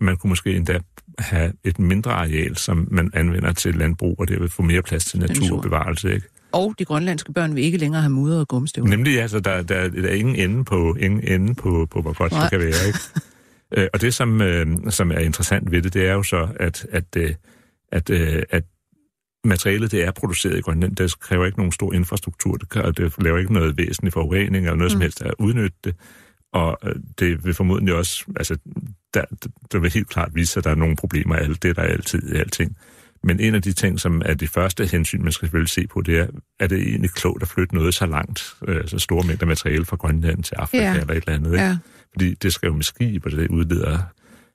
[0.00, 0.78] man kunne måske endda
[1.18, 5.04] have et mindre areal, som man anvender til landbrug, og det vil få mere plads
[5.04, 6.26] til naturbevarelse, ikke?
[6.52, 8.90] Og de grønlandske børn vil ikke længere have mudder og gumstøvler.
[8.90, 12.32] Nemlig, altså, der, der, der er ingen ende på, ingen ende på, på hvor godt
[12.32, 12.42] Nej.
[12.42, 12.98] det kan være, ikke?
[13.76, 16.86] Øh, og det, som, øh, som er interessant ved det, det er jo så, at,
[16.90, 17.34] at, øh,
[17.92, 18.64] at, øh, at
[19.44, 20.96] materialet, det er produceret i Grønland.
[20.96, 24.76] Det kræver ikke nogen stor infrastruktur, det, og det laver ikke noget væsentlig forurening eller
[24.76, 24.94] noget mm.
[24.94, 25.94] som helst at udnytte det.
[26.52, 28.56] Og øh, det vil formodentlig også, altså,
[29.14, 29.24] der,
[29.72, 31.82] der vil helt klart vise sig, at der er nogle problemer af alt det, der
[31.82, 32.76] er altid i alting.
[33.22, 36.00] Men en af de ting, som er de første hensyn, man skal selvfølgelig se på,
[36.00, 36.26] det er,
[36.60, 39.96] er det egentlig klogt at flytte noget så langt, øh, så store mængder materiale fra
[39.96, 41.00] Grønland til Afrika ja.
[41.00, 41.64] eller et eller andet, ikke?
[41.64, 41.76] Ja.
[42.12, 43.98] Fordi det skal jo med skib, og det udleder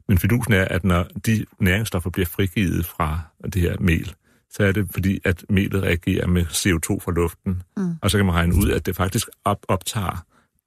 [0.08, 3.20] Men fidusen er, at når de næringsstoffer bliver frigivet fra
[3.54, 4.14] det her mel,
[4.50, 7.62] så er det fordi, at melet reagerer med CO2 fra luften.
[7.78, 7.94] Mm.
[8.02, 10.26] Og så kan man regne ud, at det faktisk op, optager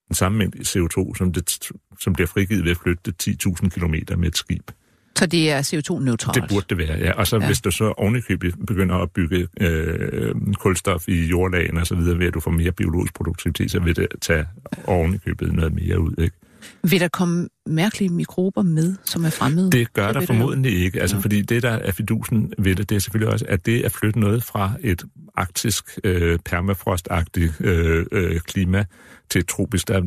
[0.08, 1.70] den samme mængde CO2, som, det,
[2.00, 4.70] som bliver frigivet ved at flytte 10.000 km med et skib.
[5.18, 6.34] Så det er CO2-neutralt?
[6.34, 7.12] Det burde det være, ja.
[7.12, 7.46] Og så ja.
[7.46, 12.26] hvis du så ovenikøbet begynder at bygge øh, kulstof i jordlagen og så videre, ved
[12.26, 14.46] at du får mere biologisk produktivitet, så vil det tage
[14.84, 16.36] ovenikøbet noget mere ud, ikke?
[16.82, 19.70] Vil der komme mærkelige mikrober med, som er fremmede?
[19.70, 21.00] Det gør der formodentlig ikke.
[21.00, 21.22] Altså, ja.
[21.22, 24.20] Fordi det, der er fidusen ved det, det er selvfølgelig også, at det at flytte
[24.20, 25.04] noget fra et
[25.34, 28.84] arktisk, øh, permafrostagtigt øh, øh, klima
[29.30, 30.00] til et tropisk, der,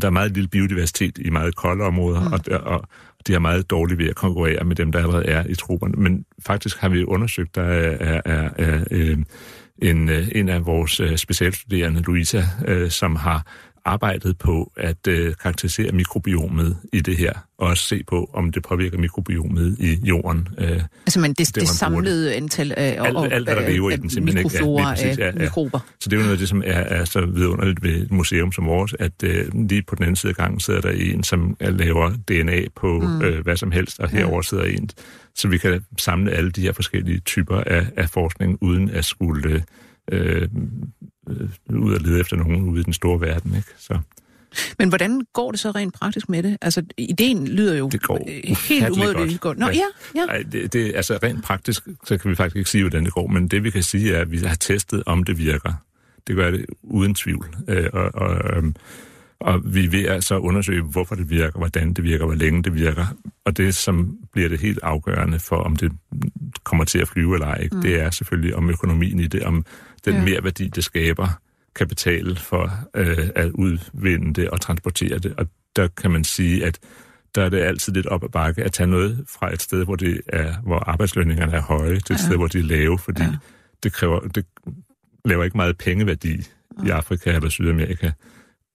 [0.00, 2.32] der er meget lille biodiversitet i meget kolde områder, mm.
[2.32, 2.88] og, og
[3.26, 5.94] de har meget dårligt ved at konkurrere med dem, der allerede er i troberne.
[5.96, 9.18] Men faktisk har vi undersøgt, der er, er, er, er øh,
[9.82, 13.46] en, øh, en af vores øh, specialstuderende, Louisa, øh, som har
[13.88, 18.62] arbejdet på at øh, karakterisere mikrobiomet i det her, og også se på, om det
[18.62, 20.48] påvirker mikrobiomet i jorden.
[20.58, 23.90] Øh, altså, men det, det, det samlede antal af, alt, og, alt, hvad der lever
[23.90, 24.64] i den, simpelthen ikke.
[24.64, 25.32] Ja, præcis, ja, ja.
[25.32, 25.78] mikrober.
[26.00, 28.52] Så det er jo noget af det, som er, er så vidunderligt ved et museum
[28.52, 31.56] som vores, at øh, lige på den anden side af gangen sidder der en, som
[31.60, 33.22] laver DNA på mm.
[33.22, 34.90] øh, hvad som helst, og herover sidder en,
[35.34, 39.64] så vi kan samle alle de her forskellige typer af, af forskning, uden at skulle...
[40.12, 40.48] Øh,
[41.28, 43.54] øh, ud og lede efter nogen ude i den store verden.
[43.56, 43.68] Ikke?
[43.78, 43.98] Så.
[44.78, 46.58] Men hvordan går det så rent praktisk med det?
[46.60, 48.28] Altså, ideen lyder jo det går
[48.68, 49.58] helt umådeligt godt.
[49.58, 50.26] Nå, ja, ja.
[50.28, 53.26] Ej, det, det, altså, rent praktisk, så kan vi faktisk ikke sige, hvordan det går,
[53.26, 55.72] men det vi kan sige er, at vi har testet, om det virker.
[56.26, 57.46] Det gør det uden tvivl.
[57.68, 58.74] Øh, og, og, øhm,
[59.40, 62.62] og vi er ved at så undersøge, hvorfor det virker, hvordan det virker, hvor længe
[62.62, 63.06] det virker.
[63.44, 65.92] Og det, som bliver det helt afgørende for, om det
[66.64, 67.82] kommer til at flyve eller ej, mm.
[67.82, 69.64] det er selvfølgelig om økonomien i det, om
[70.04, 70.24] den ja.
[70.24, 71.28] mere værdi, det skaber,
[71.74, 75.34] kan betale for øh, at udvinde det og transportere det.
[75.38, 75.46] Og
[75.76, 76.78] der kan man sige, at
[77.34, 79.96] der er det altid lidt op ad bakke at tage noget fra et sted, hvor,
[79.96, 82.26] det er, hvor arbejdslønningerne er høje, til et ja.
[82.26, 83.36] sted, hvor de er lave, fordi ja.
[83.82, 84.46] det, kræver, det
[85.24, 86.36] laver ikke meget pengeværdi
[86.82, 86.86] ja.
[86.86, 88.10] i Afrika eller Sydamerika.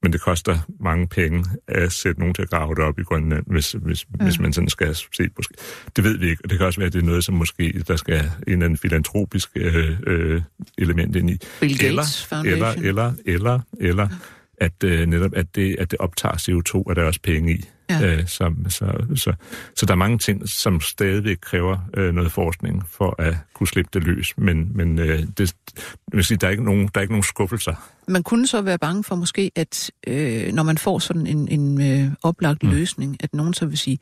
[0.03, 3.43] Men det koster mange penge at sætte nogen til at grave det op i Grønland,
[3.47, 4.23] hvis, hvis, ja.
[4.23, 5.41] hvis man sådan skal se på.
[5.95, 7.83] Det ved vi ikke, og det kan også være, at det er noget, som måske
[7.87, 10.41] der skal en eller anden filantropisk øh, øh,
[10.77, 11.37] element ind i.
[11.59, 14.07] Bill Gates eller, eller, eller, eller, eller,
[14.63, 17.65] at øh, netop at det, at det optager CO2, er der også penge i.
[17.89, 18.05] Ja.
[18.05, 19.33] Øh, som, så, så,
[19.75, 23.89] så der er mange ting, som stadigvæk kræver øh, noget forskning for at kunne slippe
[23.93, 24.33] det løs.
[24.37, 25.55] Men, men øh, det,
[26.13, 27.75] vil sige, der, er ikke nogen, der er ikke nogen skuffelser.
[28.07, 31.81] Man kunne så være bange for måske, at øh, når man får sådan en, en
[31.81, 32.69] øh, oplagt mm.
[32.69, 33.99] løsning, at nogen så vil sige,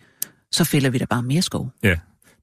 [0.51, 1.69] så fælder vi da bare mere skov.
[1.83, 1.95] Ja,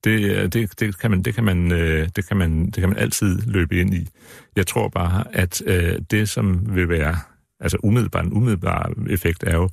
[0.04, 2.98] det, det, det, kan man, det, kan man, øh, det, kan man, det kan man
[2.98, 4.08] altid løbe ind i.
[4.56, 7.16] Jeg tror bare, at øh, det, som vil være
[7.60, 9.68] altså umiddelbar, en umiddelbar effekt er jo,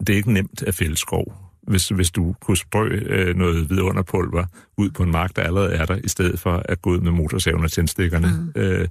[0.00, 1.34] det er ikke nemt at fælde skov.
[1.62, 4.44] Hvis, hvis du kunne sprø øh, noget vidunderpulver
[4.78, 7.12] ud på en mark, der allerede er der, i stedet for at gå ud med
[7.12, 8.52] motorsaven og tændstikkerne.
[8.54, 8.60] Mm.
[8.60, 8.88] Øh,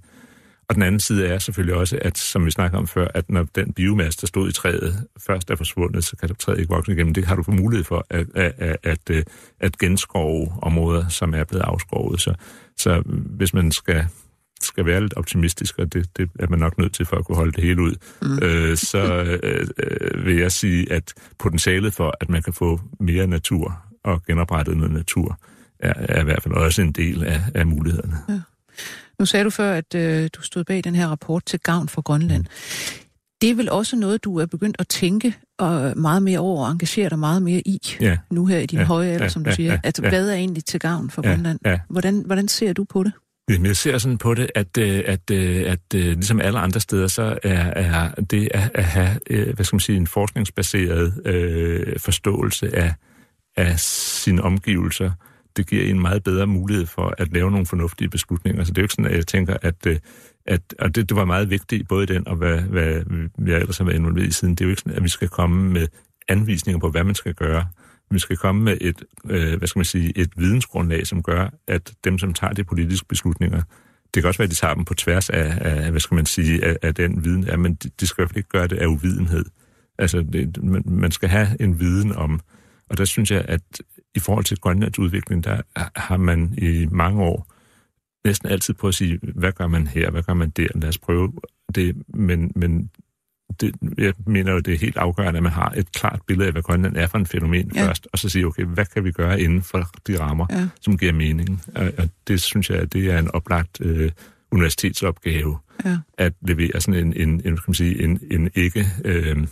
[0.69, 3.47] og den anden side er selvfølgelig også, at som vi snakker om før, at når
[3.55, 7.13] den biomasse, der stod i træet, først er forsvundet, så kan træet ikke vokse igennem.
[7.13, 9.23] Det har du for mulighed for at, at, at, at, øh,
[9.59, 12.21] at genskove områder, som er blevet afskovet.
[12.21, 12.33] Så,
[12.77, 14.05] så hvis man skal
[14.63, 17.35] skal være lidt optimistisk, og det, det er man nok nødt til for at kunne
[17.35, 18.39] holde det hele ud, mm.
[18.41, 23.27] øh, så øh, øh, vil jeg sige, at potentialet for, at man kan få mere
[23.27, 25.39] natur og genoprettet noget natur,
[25.79, 28.17] er, er i hvert fald også en del af, af mulighederne.
[28.29, 28.39] Ja.
[29.19, 32.01] Nu sagde du før, at øh, du stod bag den her rapport til gavn for
[32.01, 32.43] Grønland.
[32.43, 32.99] Mm.
[33.41, 36.71] Det er vel også noget, du er begyndt at tænke og meget mere over og
[36.71, 38.17] engagere dig meget mere i, ja.
[38.31, 38.85] nu her i din ja.
[38.85, 39.29] høje alder, ja.
[39.29, 39.55] som du ja.
[39.55, 39.77] siger.
[39.83, 40.09] At ja.
[40.09, 41.29] hvad er egentlig til gavn for ja.
[41.29, 41.59] Grønland?
[41.65, 41.79] Ja.
[41.89, 43.11] Hvordan, hvordan ser du på det?
[43.49, 46.79] Jamen, jeg ser sådan på det, at, øh, at, øh, at, at ligesom alle andre
[46.79, 51.99] steder, så er, er det at, at have hvad skal man sige, en forskningsbaseret øh,
[51.99, 52.93] forståelse af,
[53.57, 55.11] af sine omgivelser,
[55.57, 58.63] det giver en meget bedre mulighed for at lave nogle fornuftige beslutninger.
[58.63, 59.87] Så det er jo ikke sådan, at jeg tænker, at,
[60.45, 63.03] at og det, det var meget vigtigt, både den og hvad, hvad
[63.47, 65.27] jeg ellers har været involveret i siden, det er jo ikke sådan, at vi skal
[65.27, 65.87] komme med
[66.27, 67.67] anvisninger på, hvad man skal gøre
[68.11, 71.93] vi skal komme med et, øh, hvad skal man sige, et vidensgrundlag, som gør, at
[72.03, 73.61] dem, som tager de politiske beslutninger,
[74.13, 76.25] det kan også være, at de tager dem på tværs af, af hvad skal man
[76.25, 78.67] sige, af, af den viden, ja, men de, de skal i hvert fald ikke gøre
[78.67, 79.45] det af uvidenhed.
[79.97, 82.39] Altså, det, man, man skal have en viden om,
[82.89, 83.61] og der synes jeg, at
[84.15, 85.61] i forhold til Grønlands udvikling, der
[85.95, 87.53] har man i mange år
[88.25, 90.97] næsten altid på at sige, hvad gør man her, hvad gør man der, lad os
[90.97, 91.33] prøve
[91.75, 92.89] det, men, men
[93.61, 96.53] det, jeg mener jo, det er helt afgørende, at man har et klart billede af,
[96.53, 97.87] hvad Grønland er for en fænomen ja.
[97.87, 100.67] først, og så sige, okay, hvad kan vi gøre inden for de rammer, ja.
[100.81, 101.61] som giver mening?
[101.75, 104.11] Og, og det synes jeg, det er en oplagt øh,
[104.51, 105.97] universitetsopgave, ja.
[106.17, 108.87] at levere sådan en, en, en, kan man sige, en, en ikke...
[109.05, 109.47] Øh,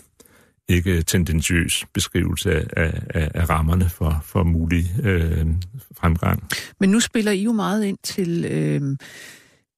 [0.69, 5.45] ikke tendentiøs beskrivelse af, af, af rammerne for, for mulig øh,
[5.97, 6.43] fremgang.
[6.79, 8.97] Men nu spiller I jo meget ind til, øh,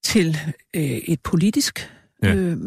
[0.04, 0.38] til
[0.76, 1.90] øh, et politisk
[2.24, 2.36] ja.
[2.36, 2.58] øh,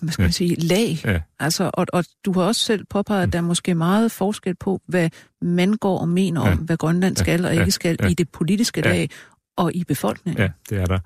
[0.00, 0.98] hvad skal man sige, lag.
[1.04, 1.20] Ja.
[1.38, 4.80] Altså, og, og du har også selv påpeget, at der er måske meget forskel på,
[4.86, 5.10] hvad
[5.42, 6.52] man går og mener ja.
[6.52, 7.46] om, hvad Grønland skal ja.
[7.46, 8.08] og ikke skal ja.
[8.08, 8.90] i det politiske ja.
[8.90, 9.10] lag
[9.56, 10.42] og i befolkningen.
[10.42, 10.98] Ja, det er der.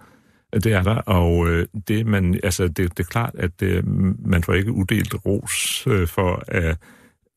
[0.55, 3.83] Det er der, og øh, det, man, altså, det, det er klart, at det, øh,
[4.27, 6.77] man får ikke uddelt ros øh, for at,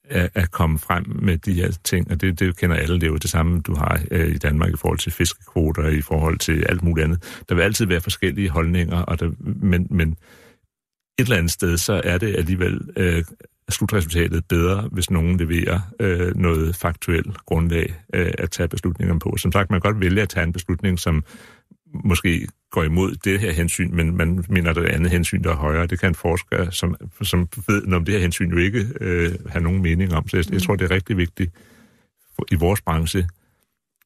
[0.09, 2.95] at, at komme frem med de her ting, og det, det kender alle.
[2.95, 6.01] Det er jo det samme, du har øh, i Danmark i forhold til fiskekvoter, i
[6.01, 7.43] forhold til alt muligt andet.
[7.49, 10.17] Der vil altid være forskellige holdninger, og der, men, men
[11.19, 13.23] et eller andet sted, så er det alligevel øh,
[13.69, 19.37] slutresultatet bedre, hvis nogen leverer øh, noget faktuelt grundlag øh, at tage beslutninger på.
[19.37, 21.23] Som sagt, man kan godt vælge at tage en beslutning, som
[21.93, 25.55] måske går imod det her hensyn, men man mener, at det andet hensyn, der er
[25.55, 25.87] højere.
[25.87, 29.63] Det kan en forsker, som, som ved om det her hensyn jo ikke øh, have
[29.63, 30.27] nogen mening om.
[30.27, 31.51] Så jeg, jeg tror, det er rigtig vigtigt
[32.35, 33.27] for, i vores branche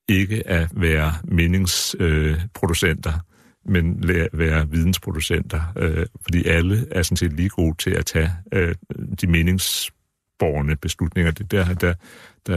[0.09, 3.20] ikke at være meningsproducenter, øh,
[3.66, 8.76] men være vidensproducenter, øh, fordi alle er sådan set lige gode til at tage øh,
[9.22, 11.32] de meningsborgerne beslutninger.
[11.32, 11.93] Det der, der,
[12.47, 12.55] der,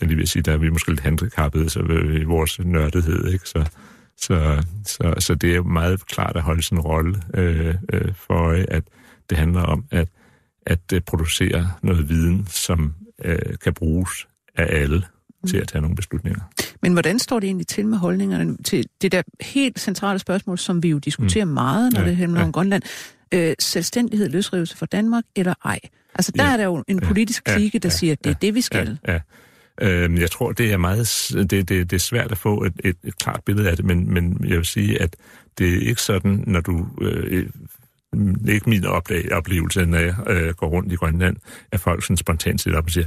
[0.00, 1.80] jeg lige vil sige, der er vi måske lidt handicappede så
[2.20, 3.48] i vores nørdethed, ikke?
[3.48, 3.70] Så,
[4.16, 8.84] så, så, så det er meget klart at holde sin rolle øh, øh, for, at
[9.30, 10.08] det handler om at,
[10.66, 15.02] at øh, producere noget viden, som øh, kan bruges af alle
[15.48, 16.40] til at tage nogle beslutninger.
[16.82, 20.82] Men hvordan står det egentlig til med holdningerne til det der helt centrale spørgsmål, som
[20.82, 21.50] vi jo diskuterer mm.
[21.50, 22.46] meget, når ja, det handler ja.
[22.46, 22.82] om Grønland?
[23.34, 25.78] Øh, selvstændighed, løsrivelse for Danmark eller ej?
[26.14, 28.30] Altså der ja, er der jo en politisk ja, klike, der ja, siger, at det
[28.30, 28.98] er det, vi skal.
[29.08, 29.20] Ja, ja.
[29.82, 32.96] Øh, jeg tror, det er meget det, det, det er svært at få et, et,
[33.04, 35.16] et klart billede af det, men, men jeg vil sige, at
[35.58, 36.86] det er ikke sådan, når du...
[37.00, 37.46] Øh,
[38.14, 38.84] det er ikke min
[39.32, 41.36] oplevelse, når jeg øh, går rundt i Grønland,
[41.72, 43.06] at folk sådan spontant sidder op og siger,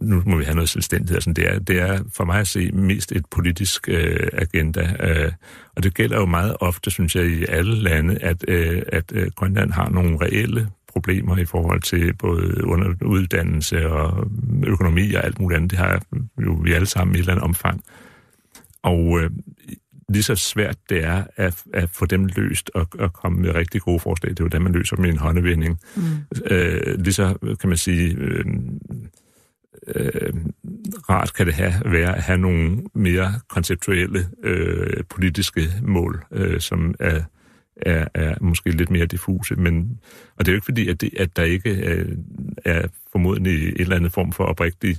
[0.00, 1.16] nu må vi have noget selvstændighed.
[1.16, 4.96] Altså, det, er, det er for mig at se mest et politisk øh, agenda.
[5.00, 5.32] Øh,
[5.76, 9.30] og det gælder jo meget ofte, synes jeg, i alle lande, at, øh, at øh,
[9.36, 14.30] Grønland har nogle reelle problemer i forhold til både under uddannelse og
[14.66, 15.70] økonomi og alt muligt andet.
[15.70, 16.02] Det har
[16.42, 17.84] jo vi alle sammen i et eller andet omfang.
[18.82, 19.30] Og øh,
[20.08, 23.80] lige så svært det er at, at få dem løst og, og komme med rigtig
[23.80, 25.80] gode forslag, det er jo dem, man løser med en håndevending.
[25.96, 26.02] Mm.
[26.46, 28.14] Øh, lige så kan man sige...
[28.14, 28.44] Øh,
[29.86, 30.32] øh,
[31.08, 36.94] rart kan det have, være at have nogle mere konceptuelle øh, politiske mål, øh, som
[37.00, 37.22] er,
[37.76, 39.54] er, er måske lidt mere diffuse.
[39.54, 40.00] Men,
[40.36, 42.04] og det er jo ikke fordi, at, det, at der ikke er,
[42.64, 44.96] er formodentlig et eller andet form for oprigtig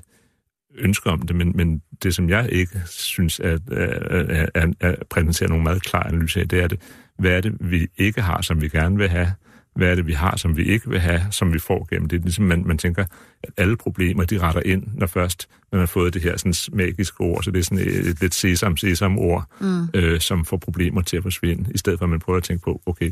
[0.76, 3.90] ønske om det, men, men det, som jeg ikke synes at, øh,
[4.30, 6.80] at, at, at præsentere nogle meget klare analyser af, det er det,
[7.20, 9.34] hvad er det, vi ikke har, som vi gerne vil have,
[9.76, 12.22] hvad er det, vi har, som vi ikke vil have, som vi får gennem det.
[12.22, 13.06] Ligesom man, man tænker,
[13.44, 17.22] at alle problemer, de retter ind, når først man har fået det her sådan, magiske
[17.22, 19.88] ord, så det er sådan et lidt sesam, sesam ord, mm.
[19.94, 22.64] øh, som får problemer til at forsvinde, i stedet for at man prøver at tænke
[22.64, 23.12] på, okay,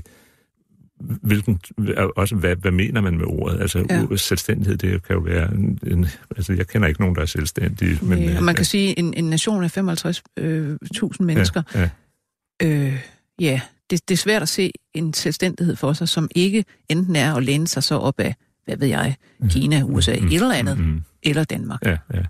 [0.99, 1.61] hvilken,
[2.15, 3.61] også hvad, hvad mener man med ordet?
[3.61, 4.15] Altså ja.
[4.15, 6.07] selvstændighed, det kan jo være en, en,
[6.37, 7.99] altså jeg kender ikke nogen, der er selvstændige.
[8.01, 8.67] Men, ja, og man kan ja.
[8.67, 10.77] sige, en, en nation af 55.000 øh,
[11.19, 11.89] mennesker, ja,
[12.61, 12.67] ja.
[12.67, 12.99] Øh,
[13.39, 17.35] ja det, det er svært at se en selvstændighed for sig, som ikke enten er
[17.35, 18.35] at læne sig så op af,
[18.65, 19.49] hvad ved jeg, mm.
[19.49, 20.27] Kina, USA, mm.
[20.27, 21.03] et eller andet, mm.
[21.23, 21.85] eller Danmark.
[21.85, 22.21] Ja, ja.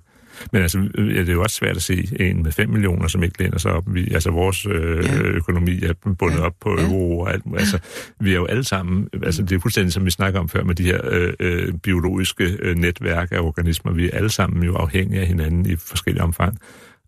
[0.51, 3.43] Men altså, det er jo også svært at se en med 5 millioner, som ikke
[3.43, 3.83] læner sig op.
[3.87, 5.21] Vi, altså, vores øh, ja.
[5.21, 6.43] økonomi er bundet ja.
[6.43, 6.85] op på ja.
[6.85, 7.43] euro og alt.
[7.57, 7.79] Altså,
[8.19, 10.75] vi er jo alle sammen, altså det er fuldstændig som vi snakker om før med
[10.75, 13.91] de her øh, øh, biologiske øh, netværk af organismer.
[13.91, 16.57] Vi er alle sammen jo afhængige af hinanden i forskellige omfang.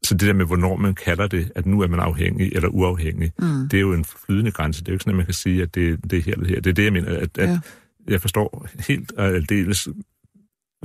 [0.04, 3.32] Så det der med, hvornår man kalder det, at nu er man afhængig eller uafhængig,
[3.40, 3.70] mm.
[3.70, 4.80] det er jo en flydende grænse.
[4.80, 6.48] Det er jo ikke sådan, at man kan sige, at det, det er her eller
[6.48, 6.62] her.
[6.62, 7.60] Det er det, jeg mener, at, at ja.
[8.08, 9.88] jeg forstår helt og aldeles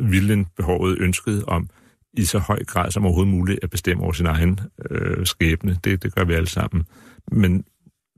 [0.01, 1.69] vilden, behovet, ønsket om
[2.17, 4.61] i så høj grad som overhovedet muligt at bestemme over sin egen
[4.91, 5.79] øh, skæbne.
[5.85, 6.85] Det, det gør vi alle sammen.
[7.33, 7.65] Men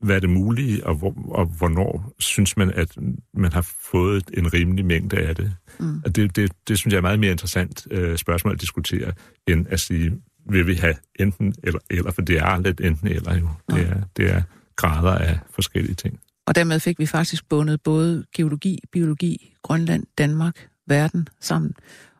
[0.02, 2.98] hvad er det mulige, og, hvor, og hvornår synes man, at
[3.34, 5.56] man har fået en rimelig mængde af det?
[5.80, 6.02] Mm.
[6.04, 9.12] Og det, det, det synes jeg er meget mere interessant øh, spørgsmål at diskutere,
[9.48, 10.12] end at sige,
[10.48, 13.48] vil vi have enten eller, eller for det er lidt enten eller jo.
[13.70, 14.42] Det er, det er
[14.76, 16.20] grader af forskellige ting.
[16.46, 21.74] Og dermed fik vi faktisk bundet både geologi, biologi, Grønland, Danmark, verden sammen.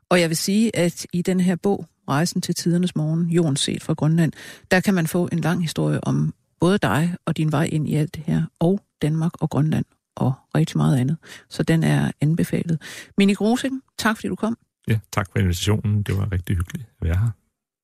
[0.09, 3.83] Og jeg vil sige, at i den her bog, Rejsen til tidernes morgen, jorden set
[3.83, 4.33] fra Grønland,
[4.71, 7.95] der kan man få en lang historie om både dig og din vej ind i
[7.95, 9.85] alt det her, og Danmark og Grønland
[10.17, 11.17] og rigtig meget andet.
[11.49, 12.83] Så den er anbefalet.
[13.19, 14.59] Minik Rosing, tak fordi du kom.
[14.89, 16.03] Ja, tak for invitationen.
[16.03, 17.31] Det var rigtig hyggeligt at være her.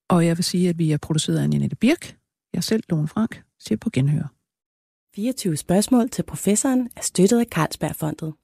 [0.09, 2.19] Og jeg vil sige, at vi er produceret af Ninette Birk.
[2.55, 4.35] Jeg selv, Lone Frank, ser på genhør.
[5.15, 8.35] 24 spørgsmål til professoren er støttet af Carlsbergfondet.